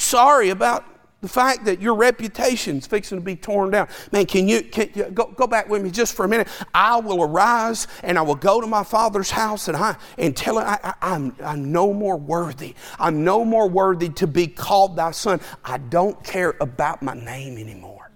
[0.00, 0.86] Sorry about
[1.20, 3.86] the fact that your reputation's fixing to be torn down.
[4.12, 6.48] Man, can you, can you go, go back with me just for a minute?
[6.72, 10.58] I will arise and I will go to my father's house and I and tell
[10.58, 12.74] him I, I, I'm, I'm no more worthy.
[12.98, 15.40] I'm no more worthy to be called thy son.
[15.62, 18.10] I don't care about my name anymore.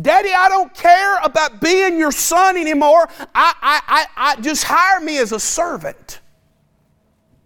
[0.00, 3.08] Daddy, I don't care about being your son anymore.
[3.34, 6.20] I, I, I, I just hire me as a servant.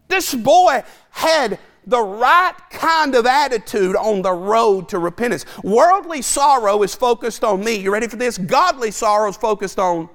[0.08, 5.46] This boy had the right kind of attitude on the road to repentance.
[5.64, 7.76] Worldly sorrow is focused on me.
[7.76, 8.36] You ready for this?
[8.36, 10.10] Godly sorrow is focused on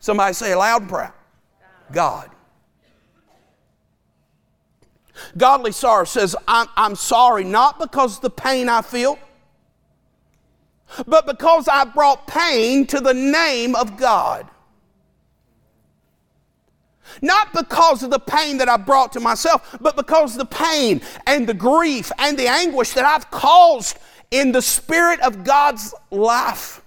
[0.00, 1.12] somebody say loud and proud
[1.92, 2.30] God.
[5.36, 9.18] Godly sorrow says, I'm, I'm sorry not because of the pain I feel,
[11.06, 14.48] but because I brought pain to the name of God.
[17.22, 21.46] Not because of the pain that I brought to myself, but because the pain and
[21.46, 23.98] the grief and the anguish that I've caused
[24.30, 26.82] in the Spirit of God's life.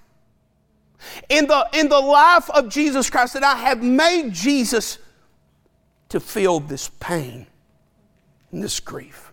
[1.30, 5.00] In the, in the life of Jesus Christ, that I have made Jesus
[6.10, 7.48] to feel this pain
[8.52, 9.32] and this grief.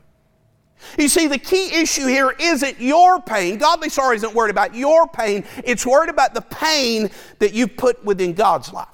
[0.98, 3.58] You see, the key issue here isn't your pain.
[3.58, 8.04] Godly sorrow isn't worried about your pain, it's worried about the pain that you put
[8.04, 8.88] within God's life.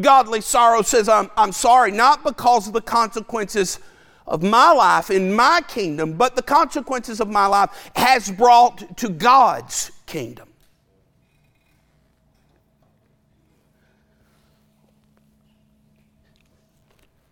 [0.00, 3.78] Godly sorrow says, I'm, I'm sorry, not because of the consequences
[4.26, 9.08] of my life in my kingdom, but the consequences of my life has brought to
[9.08, 10.48] God's kingdom.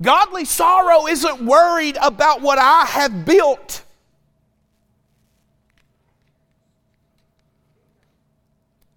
[0.03, 3.85] Godly sorrow isn't worried about what I have built.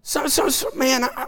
[0.02, 1.26] So, so, so man, I,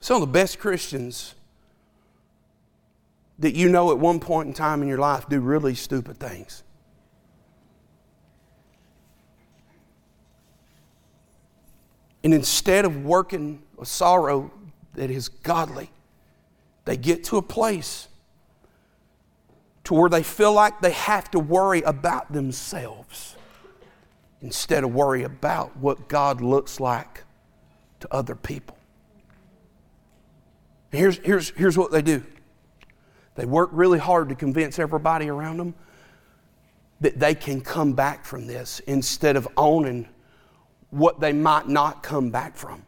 [0.00, 1.34] some of the best Christians
[3.38, 6.62] that you know at one point in time in your life do really stupid things.
[12.22, 14.50] And instead of working a sorrow
[14.94, 15.90] that is godly,
[16.84, 18.08] they get to a place
[19.84, 23.36] to where they feel like they have to worry about themselves
[24.42, 27.24] instead of worry about what God looks like
[28.00, 28.76] to other people.
[30.90, 32.24] Here's, here's, here's what they do
[33.36, 35.74] they work really hard to convince everybody around them
[37.00, 40.08] that they can come back from this instead of owning
[40.90, 42.82] what they might not come back from.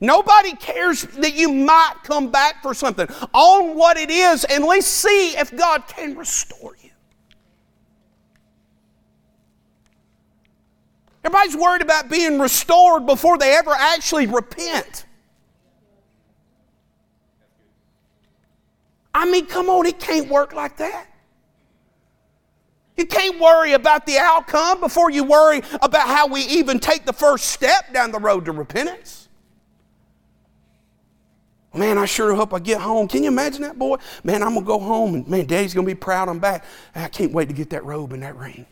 [0.00, 3.06] Nobody cares that you might come back for something.
[3.34, 6.90] Own what it is and let's see if God can restore you.
[11.22, 15.04] Everybody's worried about being restored before they ever actually repent.
[19.12, 21.06] I mean, come on, it can't work like that.
[22.96, 27.12] You can't worry about the outcome before you worry about how we even take the
[27.12, 29.28] first step down the road to repentance.
[31.72, 33.06] Man, I sure hope I get home.
[33.08, 33.96] Can you imagine that boy?
[34.24, 36.64] Man, I'm going to go home and man, daddy's going to be proud I'm back.
[36.94, 38.66] I can't wait to get that robe and that ring.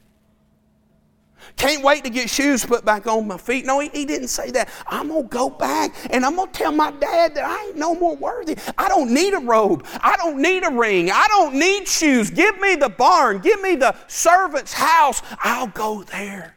[1.58, 3.66] Can't wait to get shoes put back on my feet.
[3.66, 4.68] No, he, he didn't say that.
[4.86, 7.76] I'm going to go back and I'm going to tell my dad that I ain't
[7.76, 8.56] no more worthy.
[8.78, 9.84] I don't need a robe.
[10.00, 11.10] I don't need a ring.
[11.10, 12.30] I don't need shoes.
[12.30, 13.40] Give me the barn.
[13.40, 15.20] Give me the servant's house.
[15.42, 16.54] I'll go there.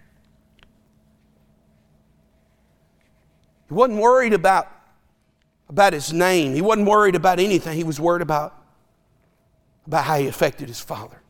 [3.69, 4.67] He wasn't worried about,
[5.67, 6.53] about his name.
[6.53, 7.75] He wasn't worried about anything.
[7.75, 8.55] He was worried about,
[9.87, 11.20] about how he affected his father.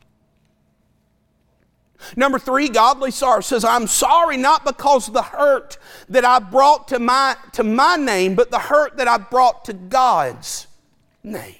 [2.16, 5.78] Number three, godly sorrow says, I'm sorry not because of the hurt
[6.08, 9.72] that I brought to my, to my name, but the hurt that I brought to
[9.72, 10.66] God's
[11.22, 11.56] name.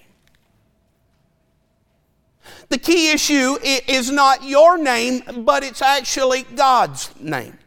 [2.69, 7.59] The key issue is not your name, but it's actually God's name.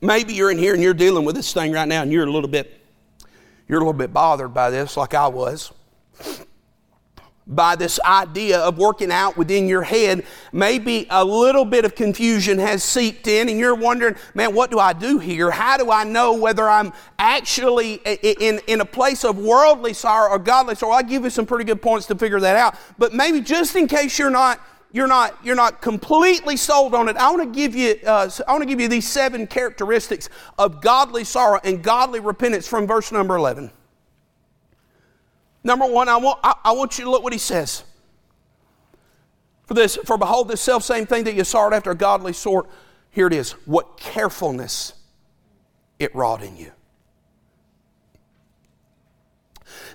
[0.00, 2.30] Maybe you're in here and you're dealing with this thing right now and you're a
[2.30, 2.83] little bit
[3.68, 5.72] you're a little bit bothered by this, like I was.
[7.46, 12.58] By this idea of working out within your head, maybe a little bit of confusion
[12.58, 15.50] has seeped in, and you're wondering, man, what do I do here?
[15.50, 20.38] How do I know whether I'm actually in, in a place of worldly sorrow or
[20.38, 20.94] godly sorrow?
[20.94, 22.76] I'll give you some pretty good points to figure that out.
[22.96, 24.58] But maybe just in case you're not
[24.94, 28.52] you're not, you're not completely sold on it, I want to give you, uh, I
[28.52, 33.10] want to give you these seven characteristics of godly sorrow and godly repentance from verse
[33.10, 33.72] number 11.
[35.64, 37.82] Number one, I want, I, I want you to look what he says.
[39.66, 42.68] For this, for behold, this self same thing that you sought after a godly sort,
[43.10, 43.52] here it is.
[43.66, 44.92] What carefulness
[45.98, 46.70] it wrought in you.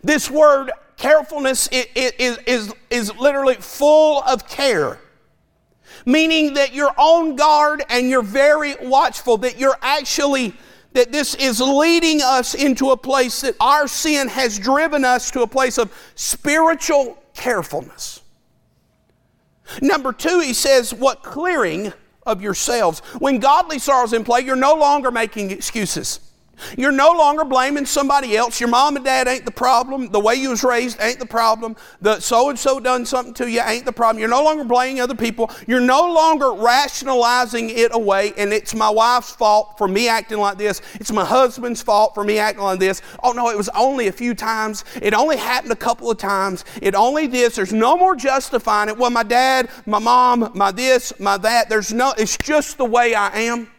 [0.04, 5.00] This word carefulness is, is, is literally full of care
[6.06, 10.54] meaning that you're on guard and you're very watchful, that you're actually,
[10.94, 15.42] that this is leading us into a place that our sin has driven us to
[15.42, 18.22] a place of spiritual carefulness.
[19.82, 21.94] Number two, he says, what clearing
[22.26, 23.00] of yourselves.
[23.20, 26.20] When godly sorrow's in play, you're no longer making excuses.
[26.78, 28.60] You're no longer blaming somebody else.
[28.60, 30.10] Your mom and dad ain't the problem.
[30.10, 31.76] The way you was raised ain't the problem.
[32.02, 34.20] The so and so done something to you ain't the problem.
[34.20, 35.52] You're no longer blaming other people.
[35.68, 40.58] You're no longer rationalizing it away and it's my wife's fault for me acting like
[40.58, 40.82] this.
[40.96, 43.02] It's my husband's fault for me acting like this.
[43.24, 44.84] Oh no, it was only a few times.
[45.02, 46.66] It only happened a couple of times.
[46.82, 47.56] It only this.
[47.56, 48.98] There's no more justifying it.
[48.98, 51.70] Well, my dad, my mom, my this, my that.
[51.70, 53.70] There's no it's just the way I am.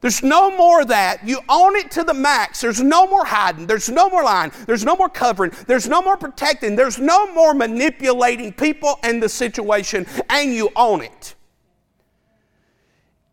[0.00, 1.26] There's no more of that.
[1.28, 2.62] You own it to the max.
[2.62, 3.66] There's no more hiding.
[3.66, 4.50] There's no more lying.
[4.66, 5.52] There's no more covering.
[5.66, 6.74] There's no more protecting.
[6.74, 11.34] There's no more manipulating people and the situation, and you own it.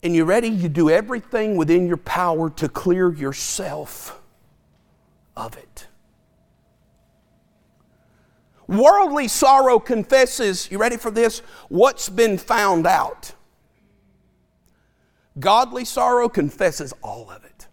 [0.03, 4.19] And you're ready, you do everything within your power to clear yourself
[5.35, 5.87] of it.
[8.67, 11.39] Worldly sorrow confesses, you ready for this?
[11.69, 13.33] What's been found out.
[15.39, 17.67] Godly sorrow confesses all of it.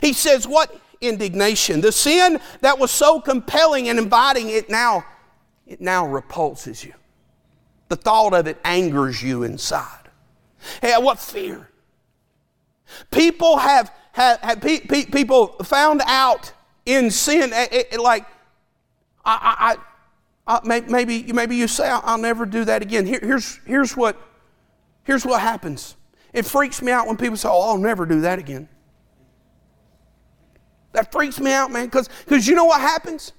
[0.00, 1.80] He says, What indignation?
[1.80, 5.04] The sin that was so compelling and inviting, it now,
[5.66, 6.94] it now repulses you.
[7.88, 10.08] The thought of it angers you inside.
[10.82, 11.68] Hey, what fear?
[13.10, 16.52] People have, have, have pe- pe- people found out
[16.84, 18.26] in sin, it, it, like,
[19.24, 19.76] I, I,
[20.48, 23.04] I, maybe, maybe you say, I'll, I'll never do that again.
[23.04, 24.16] Here, here's, here's, what,
[25.04, 25.94] here's what happens.
[26.32, 28.66] It freaks me out when people say, oh, I'll never do that again.
[30.92, 33.32] That freaks me out, man, because you know what happens?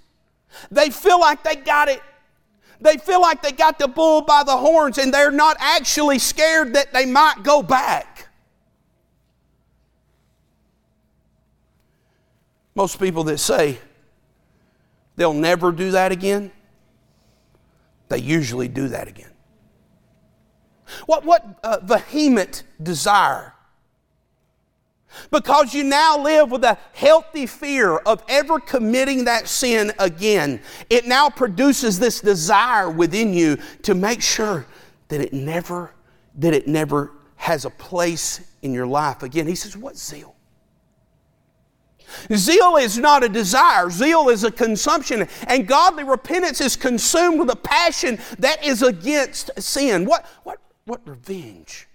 [0.70, 2.02] They feel like they got it.
[2.80, 6.76] They feel like they got the bull by the horns and they're not actually scared
[6.76, 8.28] that they might go back.
[12.76, 13.80] Most people that say
[15.16, 16.52] they'll never do that again,
[18.10, 19.32] they usually do that again.
[21.06, 23.54] What, what uh, vehement desire
[25.32, 30.62] because you now live with a healthy fear of ever committing that sin again.
[30.90, 34.66] It now produces this desire within you to make sure
[35.08, 35.94] that it never
[36.36, 39.48] that it never has a place in your life again.
[39.48, 40.36] He says, "What zeal?
[42.34, 45.28] Zeal is not a desire, zeal is a consumption.
[45.48, 50.06] And godly repentance is consumed with a passion that is against sin.
[50.06, 51.88] What, what, what revenge?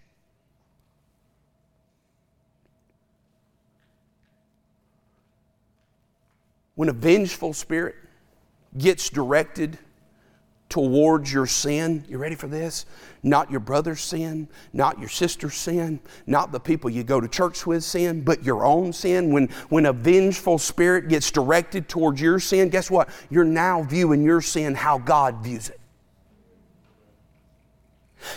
[6.74, 7.94] When a vengeful spirit
[8.76, 9.78] gets directed
[10.68, 12.04] towards your sin.
[12.08, 12.84] You ready for this?
[13.24, 17.66] Not your brother's sin, not your sister's sin, not the people you go to church
[17.66, 19.32] with sin, but your own sin.
[19.32, 23.08] When, when a vengeful spirit gets directed towards your sin, guess what?
[23.30, 25.80] You're now viewing your sin how God views it.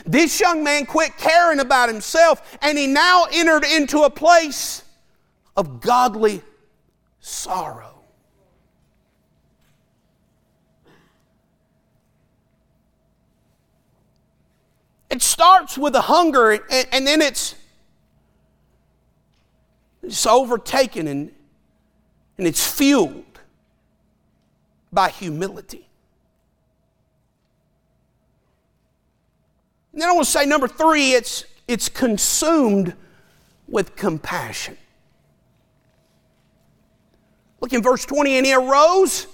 [0.05, 4.83] This young man quit caring about himself and he now entered into a place
[5.57, 6.41] of godly
[7.19, 7.96] sorrow.
[15.17, 17.55] It starts with a hunger and, and then it's,
[20.03, 21.31] it's overtaken and,
[22.37, 23.39] and it's fueled
[24.93, 25.89] by humility.
[29.91, 32.93] And then I want to say number three, it's, it's consumed
[33.67, 34.77] with compassion.
[37.59, 39.25] Look in verse 20, and he arose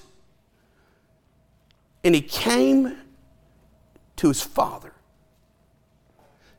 [2.05, 2.95] and he came
[4.15, 4.92] to his father.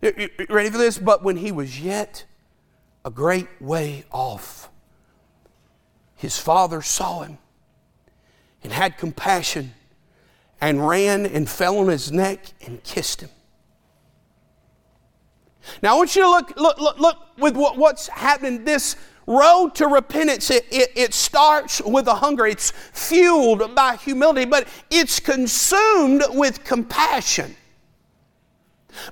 [0.05, 0.99] Ready for this?
[0.99, 2.25] But when he was yet
[3.05, 4.69] a great way off,
[6.15, 7.39] his father saw him
[8.63, 9.73] and had compassion
[10.61, 13.31] and ran and fell on his neck and kissed him.
[15.83, 18.65] Now I want you to look, look, look, look with what, what's happening.
[18.65, 18.97] This
[19.27, 22.47] road to repentance, it, it, it starts with a hunger.
[22.47, 27.57] It's fueled by humility, but it's consumed with compassion.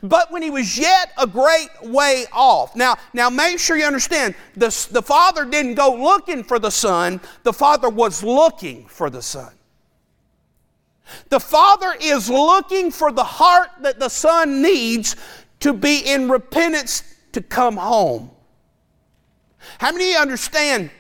[0.03, 2.77] But when he was yet a great way off.
[2.77, 7.21] Now, now make sure you understand the, the father didn't go looking for the son,
[7.43, 9.53] the father was looking for the son.
[11.29, 15.17] The father is looking for the heart that the son needs
[15.61, 17.03] to be in repentance
[17.33, 18.31] to come home.
[19.79, 20.91] How many of you understand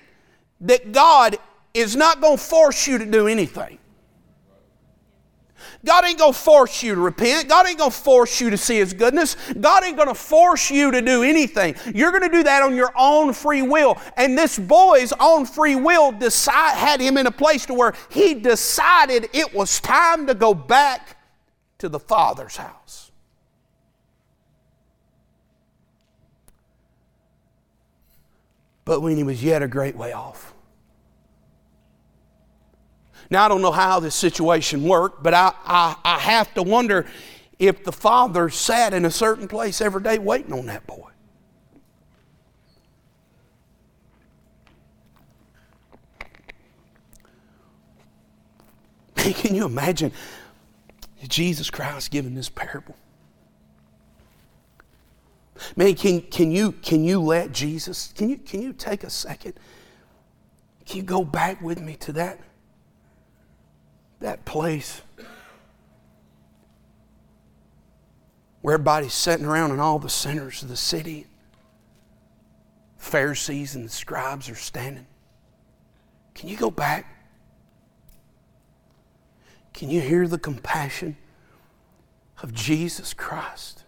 [0.60, 1.36] that God
[1.74, 3.78] is not going to force you to do anything?
[5.84, 7.48] God ain't going to force you to repent.
[7.48, 9.36] God ain't going to force you to see His goodness.
[9.60, 11.74] God ain't going to force you to do anything.
[11.92, 13.98] You're going to do that on your own free will.
[14.16, 18.34] And this boy's own free will decide, had him in a place to where he
[18.34, 21.16] decided it was time to go back
[21.78, 23.10] to the Father's house.
[28.84, 30.51] But when he was yet a great way off,
[33.32, 37.06] now, I don't know how this situation worked, but I, I, I have to wonder
[37.58, 41.08] if the father sat in a certain place every day waiting on that boy.
[49.16, 50.12] Can you imagine
[51.26, 52.96] Jesus Christ giving this parable?
[55.76, 59.54] Man, can, can, you, can you let Jesus, can you, can you take a second?
[60.84, 62.40] Can you go back with me to that?
[64.22, 65.02] That place
[68.60, 71.26] where everybody's sitting around and all the sinners of the city,
[72.96, 75.06] Pharisees and the scribes are standing.
[76.34, 77.26] Can you go back?
[79.74, 81.16] Can you hear the compassion
[82.42, 83.84] of Jesus Christ?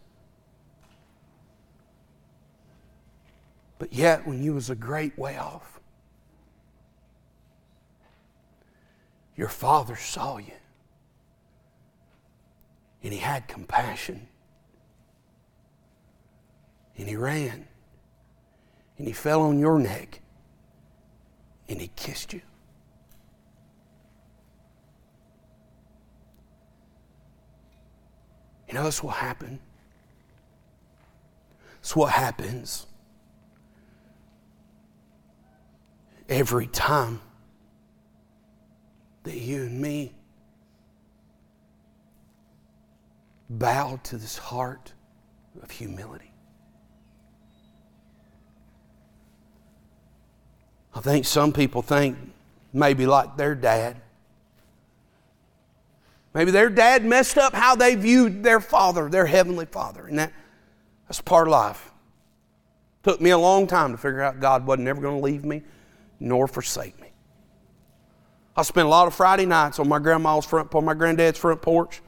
[3.79, 5.74] But yet, when you was a great way off,
[9.37, 10.53] your father saw you
[13.03, 14.29] and he had compassion
[16.97, 17.67] and he ran
[18.97, 20.21] and he fell on your neck
[21.69, 22.41] and he kissed you.
[28.69, 29.59] You know, that's what happened.
[31.77, 32.87] That's what happens
[36.29, 37.21] every time
[39.25, 40.13] that you and me
[43.51, 44.93] bow to this heart
[45.63, 46.33] of humility.
[50.95, 52.17] I think some people think
[52.73, 53.97] maybe like their dad.
[56.35, 60.07] Maybe their dad messed up how they viewed their father, their heavenly father.
[60.07, 60.33] And that,
[61.09, 61.91] that's part of life.
[63.03, 65.63] Took me a long time to figure out God wasn't ever going to leave me
[66.21, 67.04] nor forsake me.
[68.57, 71.61] I spent a lot of Friday nights on my grandma's front, on my granddad's front
[71.61, 72.01] porch,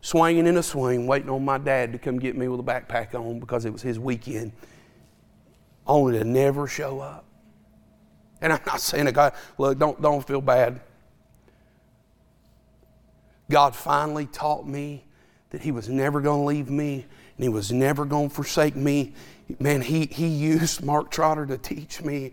[0.00, 3.14] swinging in a swing, waiting on my dad to come get me with a backpack
[3.14, 4.52] on because it was his weekend,
[5.86, 7.24] only to never show up.
[8.40, 10.80] And I'm not saying to God, look, don't, don't feel bad.
[13.50, 15.04] God finally taught me
[15.50, 17.04] that He was never going to leave me
[17.36, 19.12] and He was never going to forsake me.
[19.58, 22.30] Man, he, he used Mark Trotter to teach me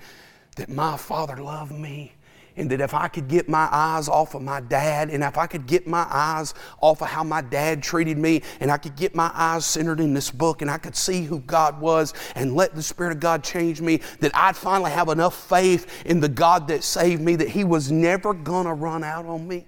[0.55, 2.13] that my Father loved me
[2.57, 5.47] and that if I could get my eyes off of my dad, and if I
[5.47, 9.15] could get my eyes off of how my dad treated me, and I could get
[9.15, 12.75] my eyes centered in this book, and I could see who God was, and let
[12.75, 16.67] the Spirit of God change me, that I'd finally have enough faith in the God
[16.67, 19.65] that saved me that He was never gonna run out on me.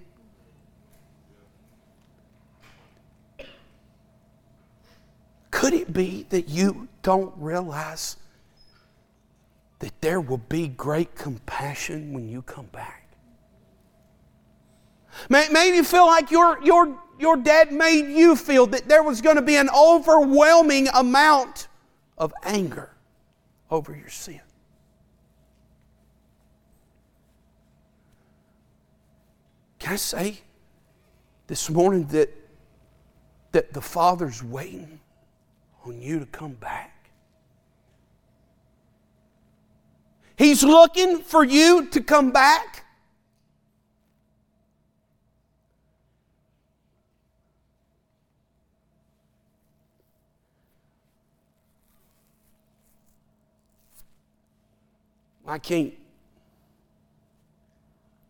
[5.50, 8.16] Could it be that you don't realize
[9.80, 13.08] that there will be great compassion when you come back.
[15.28, 19.36] Maybe you feel like your, your, your dad made you feel that there was going
[19.36, 21.68] to be an overwhelming amount
[22.16, 22.90] of anger
[23.70, 24.40] over your sin.
[29.78, 30.40] Can I say
[31.46, 32.30] this morning that,
[33.52, 35.00] that the Father's waiting
[35.86, 36.79] on you to come back?
[40.40, 42.86] He's looking for you to come back.
[55.46, 55.92] I can't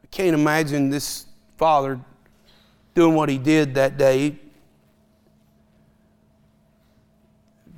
[0.02, 1.26] I can't imagine this
[1.58, 2.00] father
[2.92, 4.36] doing what he did that day.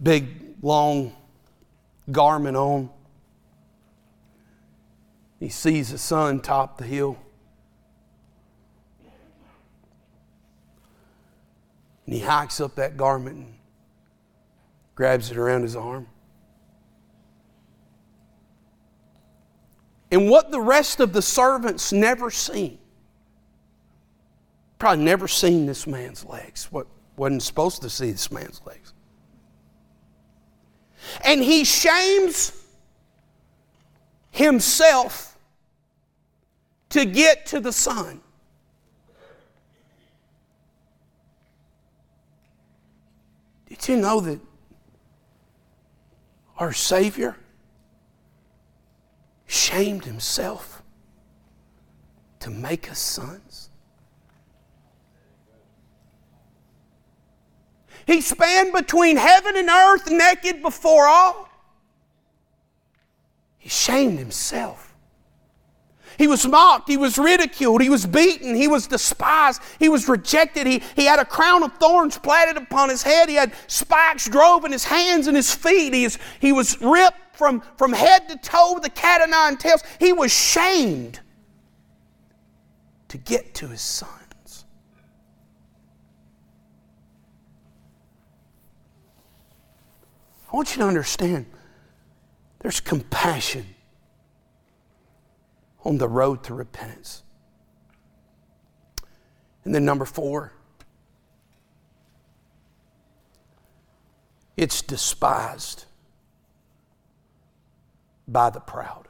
[0.02, 1.12] Big long
[2.10, 2.88] garment on.
[5.42, 7.18] He sees the son top the hill.
[12.06, 13.54] And he hikes up that garment and
[14.94, 16.06] grabs it around his arm.
[20.12, 22.78] And what the rest of the servants never seen,
[24.78, 26.86] probably never seen this man's legs, what
[27.16, 28.92] wasn't supposed to see this man's legs.
[31.24, 32.64] And he shames
[34.30, 35.30] himself
[36.92, 38.20] to get to the Son.
[43.66, 44.38] Did you know that
[46.58, 47.36] our Savior
[49.46, 50.82] shamed himself
[52.40, 53.70] to make us sons?
[58.06, 61.48] He spanned between heaven and earth naked before all.
[63.56, 64.91] He shamed himself
[66.18, 66.88] he was mocked.
[66.88, 67.82] He was ridiculed.
[67.82, 68.54] He was beaten.
[68.54, 69.60] He was despised.
[69.78, 70.66] He was rejected.
[70.66, 73.28] He, he had a crown of thorns platted upon his head.
[73.28, 75.94] He had spikes drove in his hands and his feet.
[75.94, 79.56] He, is, he was ripped from, from head to toe with a cat o' nine
[79.56, 79.82] tails.
[79.98, 81.20] He was shamed
[83.08, 84.64] to get to his sons.
[90.52, 91.46] I want you to understand
[92.60, 93.66] there's compassion
[95.84, 97.22] on the road to repentance.
[99.64, 100.52] And then, number four,
[104.56, 105.84] it's despised
[108.26, 109.08] by the proud.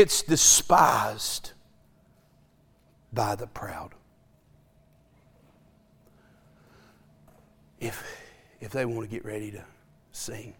[0.00, 1.52] it's despised
[3.12, 3.94] by the proud.
[7.80, 8.04] If,
[8.60, 9.64] if they want to get ready to
[10.12, 10.54] sing,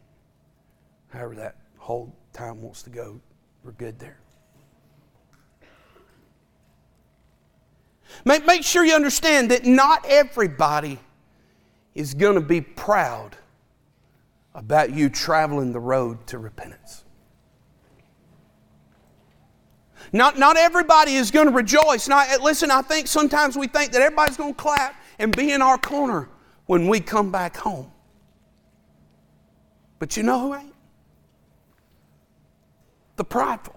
[1.09, 3.21] however that whole time wants to go,
[3.65, 4.19] we're good there.
[8.25, 10.99] Make, make sure you understand that not everybody
[11.95, 13.37] is going to be proud
[14.55, 17.05] about you traveling the road to repentance.
[20.13, 22.09] Not, not everybody is going to rejoice.
[22.09, 25.53] Not, eh, listen, I think sometimes we think that everybody's going to clap and be
[25.53, 26.29] in our corner
[26.67, 27.91] when we come back home.
[29.99, 30.76] But you know who ain't?
[33.17, 33.75] The prideful.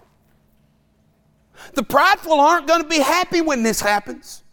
[1.74, 4.44] The prideful aren't going to be happy when this happens.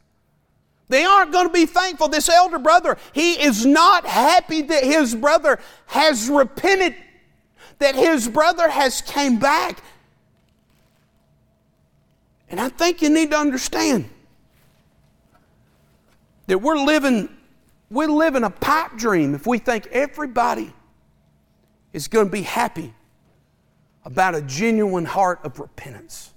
[0.89, 2.09] They aren't going to be thankful.
[2.09, 6.95] This elder brother, he is not happy that his brother has repented,
[7.78, 9.82] that his brother has came back.
[12.49, 14.09] And I think you need to understand
[16.47, 17.30] that we're living
[17.89, 20.72] we're living a pipe dream if we think everybody
[21.93, 22.93] is going to be happy
[24.07, 26.32] about a genuine heart of repentance.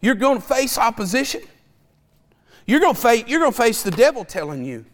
[0.00, 1.42] You're going to face opposition.
[2.66, 4.86] You're going to face, you're going to face the devil telling you.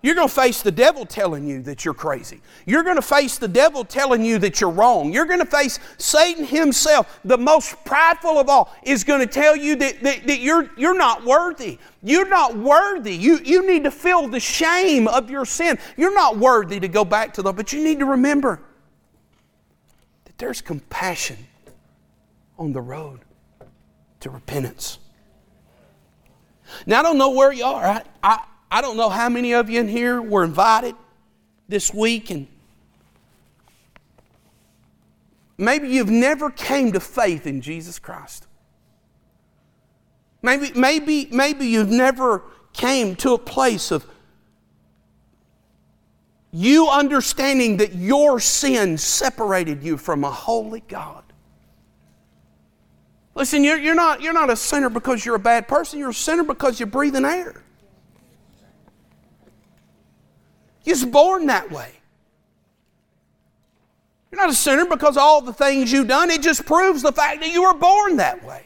[0.00, 2.40] You're going to face the devil telling you that you're crazy.
[2.66, 5.12] You're going to face the devil telling you that you're wrong.
[5.12, 9.56] You're going to face Satan himself, the most prideful of all, is going to tell
[9.56, 11.78] you that, that, that you're, you're not worthy.
[12.02, 13.16] You're not worthy.
[13.16, 15.78] You, you need to feel the shame of your sin.
[15.96, 18.60] You're not worthy to go back to the, but you need to remember
[20.26, 21.38] that there's compassion
[22.56, 23.20] on the road
[24.20, 24.98] to repentance.
[26.86, 27.84] Now, I don't know where you are.
[27.84, 30.94] I, I, I don't know how many of you in here were invited
[31.68, 32.46] this week, and
[35.56, 38.46] maybe you've never came to faith in Jesus Christ.
[40.42, 42.42] Maybe, maybe, maybe you've never
[42.72, 44.06] came to a place of
[46.50, 51.24] you understanding that your sin separated you from a holy God.
[53.34, 55.98] Listen, you're, you're, not, you're not a sinner because you're a bad person.
[55.98, 57.62] You're a sinner because you're breathing air.
[60.84, 61.92] You're just born that way.
[64.30, 66.30] You're not a sinner because all the things you've done.
[66.30, 68.64] It just proves the fact that you were born that way.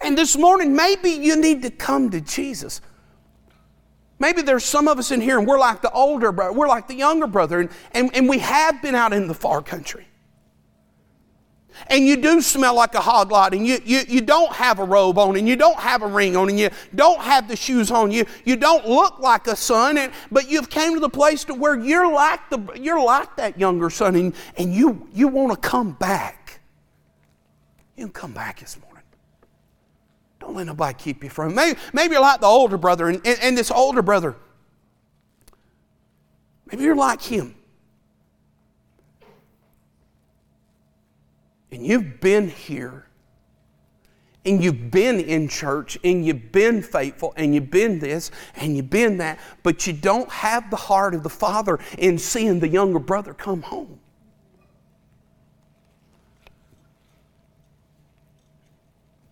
[0.00, 2.80] And this morning, maybe you need to come to Jesus.
[4.18, 6.88] Maybe there's some of us in here and we're like the older brother, we're like
[6.88, 10.06] the younger brother, and, and, and we have been out in the far country
[11.88, 14.84] and you do smell like a hog lot and you, you, you don't have a
[14.84, 17.90] robe on and you don't have a ring on and you don't have the shoes
[17.90, 18.10] on.
[18.10, 21.54] You you don't look like a son and, but you've came to the place to
[21.54, 25.68] where you're like the you're like that younger son and, and you you want to
[25.68, 26.60] come back.
[27.96, 29.02] You can come back this morning.
[30.40, 33.38] Don't let nobody keep you from maybe, maybe you're like the older brother and, and,
[33.40, 34.36] and this older brother.
[36.66, 37.54] Maybe you're like him
[41.74, 43.04] and you've been here
[44.44, 48.90] and you've been in church and you've been faithful and you've been this and you've
[48.90, 53.00] been that, but you don't have the heart of the Father in seeing the younger
[53.00, 53.98] brother come home.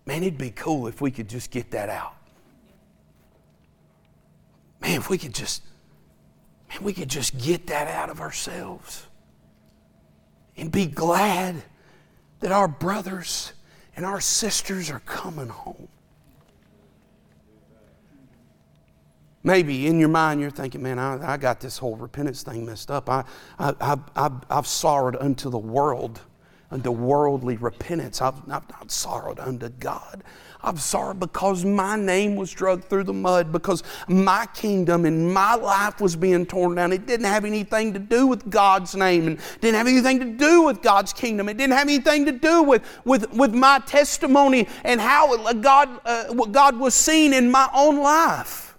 [0.05, 2.15] Man, it'd be cool if we could just get that out.
[4.81, 5.63] Man, if we could just,
[6.67, 9.05] man, we could just get that out of ourselves
[10.57, 11.63] and be glad
[12.43, 13.53] that our brothers
[13.95, 15.87] and our sisters are coming home.
[19.45, 22.91] Maybe in your mind you're thinking, man, I, I got this whole repentance thing messed
[22.91, 23.09] up.
[23.09, 23.23] I,
[23.57, 26.19] I, I, I've, I've sorrowed unto the world,
[26.69, 28.21] unto worldly repentance.
[28.21, 30.21] I've, I've not sorrowed unto God.
[30.65, 35.55] I'm sorry because my name was dragged through the mud, because my kingdom and my
[35.55, 36.93] life was being torn down.
[36.93, 40.61] It didn't have anything to do with God's name and didn't have anything to do
[40.61, 41.49] with God's kingdom.
[41.49, 46.33] It didn't have anything to do with, with, with my testimony and how God, uh,
[46.33, 48.77] God was seen in my own life.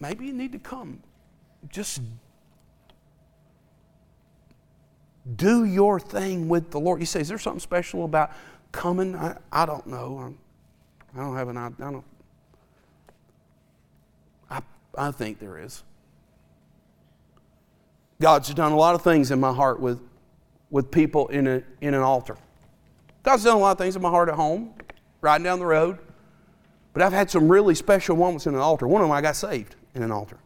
[0.00, 1.00] Maybe you need to come.
[1.68, 2.00] Just
[5.36, 7.00] do your thing with the Lord.
[7.00, 8.30] You say, is there something special about
[8.72, 9.14] coming?
[9.14, 10.18] I, I don't know.
[10.18, 10.38] I'm,
[11.14, 12.04] I don't have an I don't.
[14.50, 14.60] I,
[14.96, 15.82] I think there is.
[18.20, 20.00] God's done a lot of things in my heart with,
[20.70, 22.36] with people in, a, in an altar.
[23.22, 24.74] God's done a lot of things in my heart at home,
[25.20, 25.98] riding down the road.
[26.92, 28.88] But I've had some really special moments in an altar.
[28.88, 30.38] One of them I got saved in an altar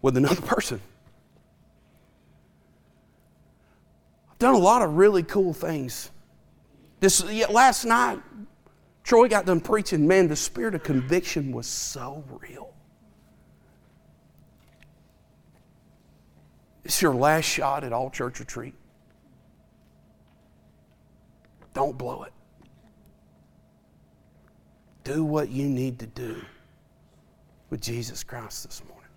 [0.00, 0.80] with another person.
[4.30, 6.10] I've done a lot of really cool things.
[7.04, 8.18] This last night,
[9.02, 10.08] Troy got done preaching.
[10.08, 12.72] Man, the spirit of conviction was so real.
[16.82, 18.72] It's your last shot at all church retreat.
[21.74, 22.32] Don't blow it.
[25.04, 26.40] Do what you need to do
[27.68, 29.10] with Jesus Christ this morning.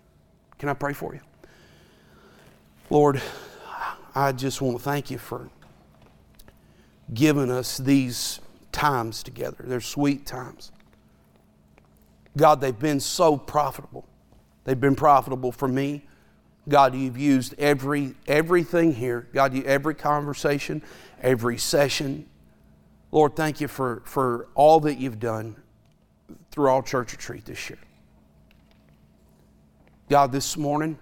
[0.58, 1.20] Can I pray for you?
[2.90, 3.22] Lord,
[4.14, 5.48] I just want to thank you for
[7.12, 8.40] giving us these
[8.72, 9.64] times together.
[9.64, 10.72] They're sweet times.
[12.36, 14.06] God, they've been so profitable.
[14.64, 16.04] They've been profitable for me.
[16.68, 19.26] God, you've used every everything here.
[19.32, 20.82] God, you every conversation,
[21.22, 22.26] every session.
[23.10, 25.56] Lord, thank you for, for all that you've done
[26.50, 27.78] through all church retreat this year.
[30.10, 30.98] God, this morning,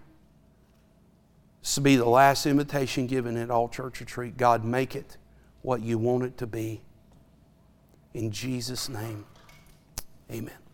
[1.62, 4.36] this will be the last invitation given at all church retreat.
[4.36, 5.16] God, make it
[5.66, 6.80] what you want it to be.
[8.14, 9.26] In Jesus' name,
[10.30, 10.65] amen.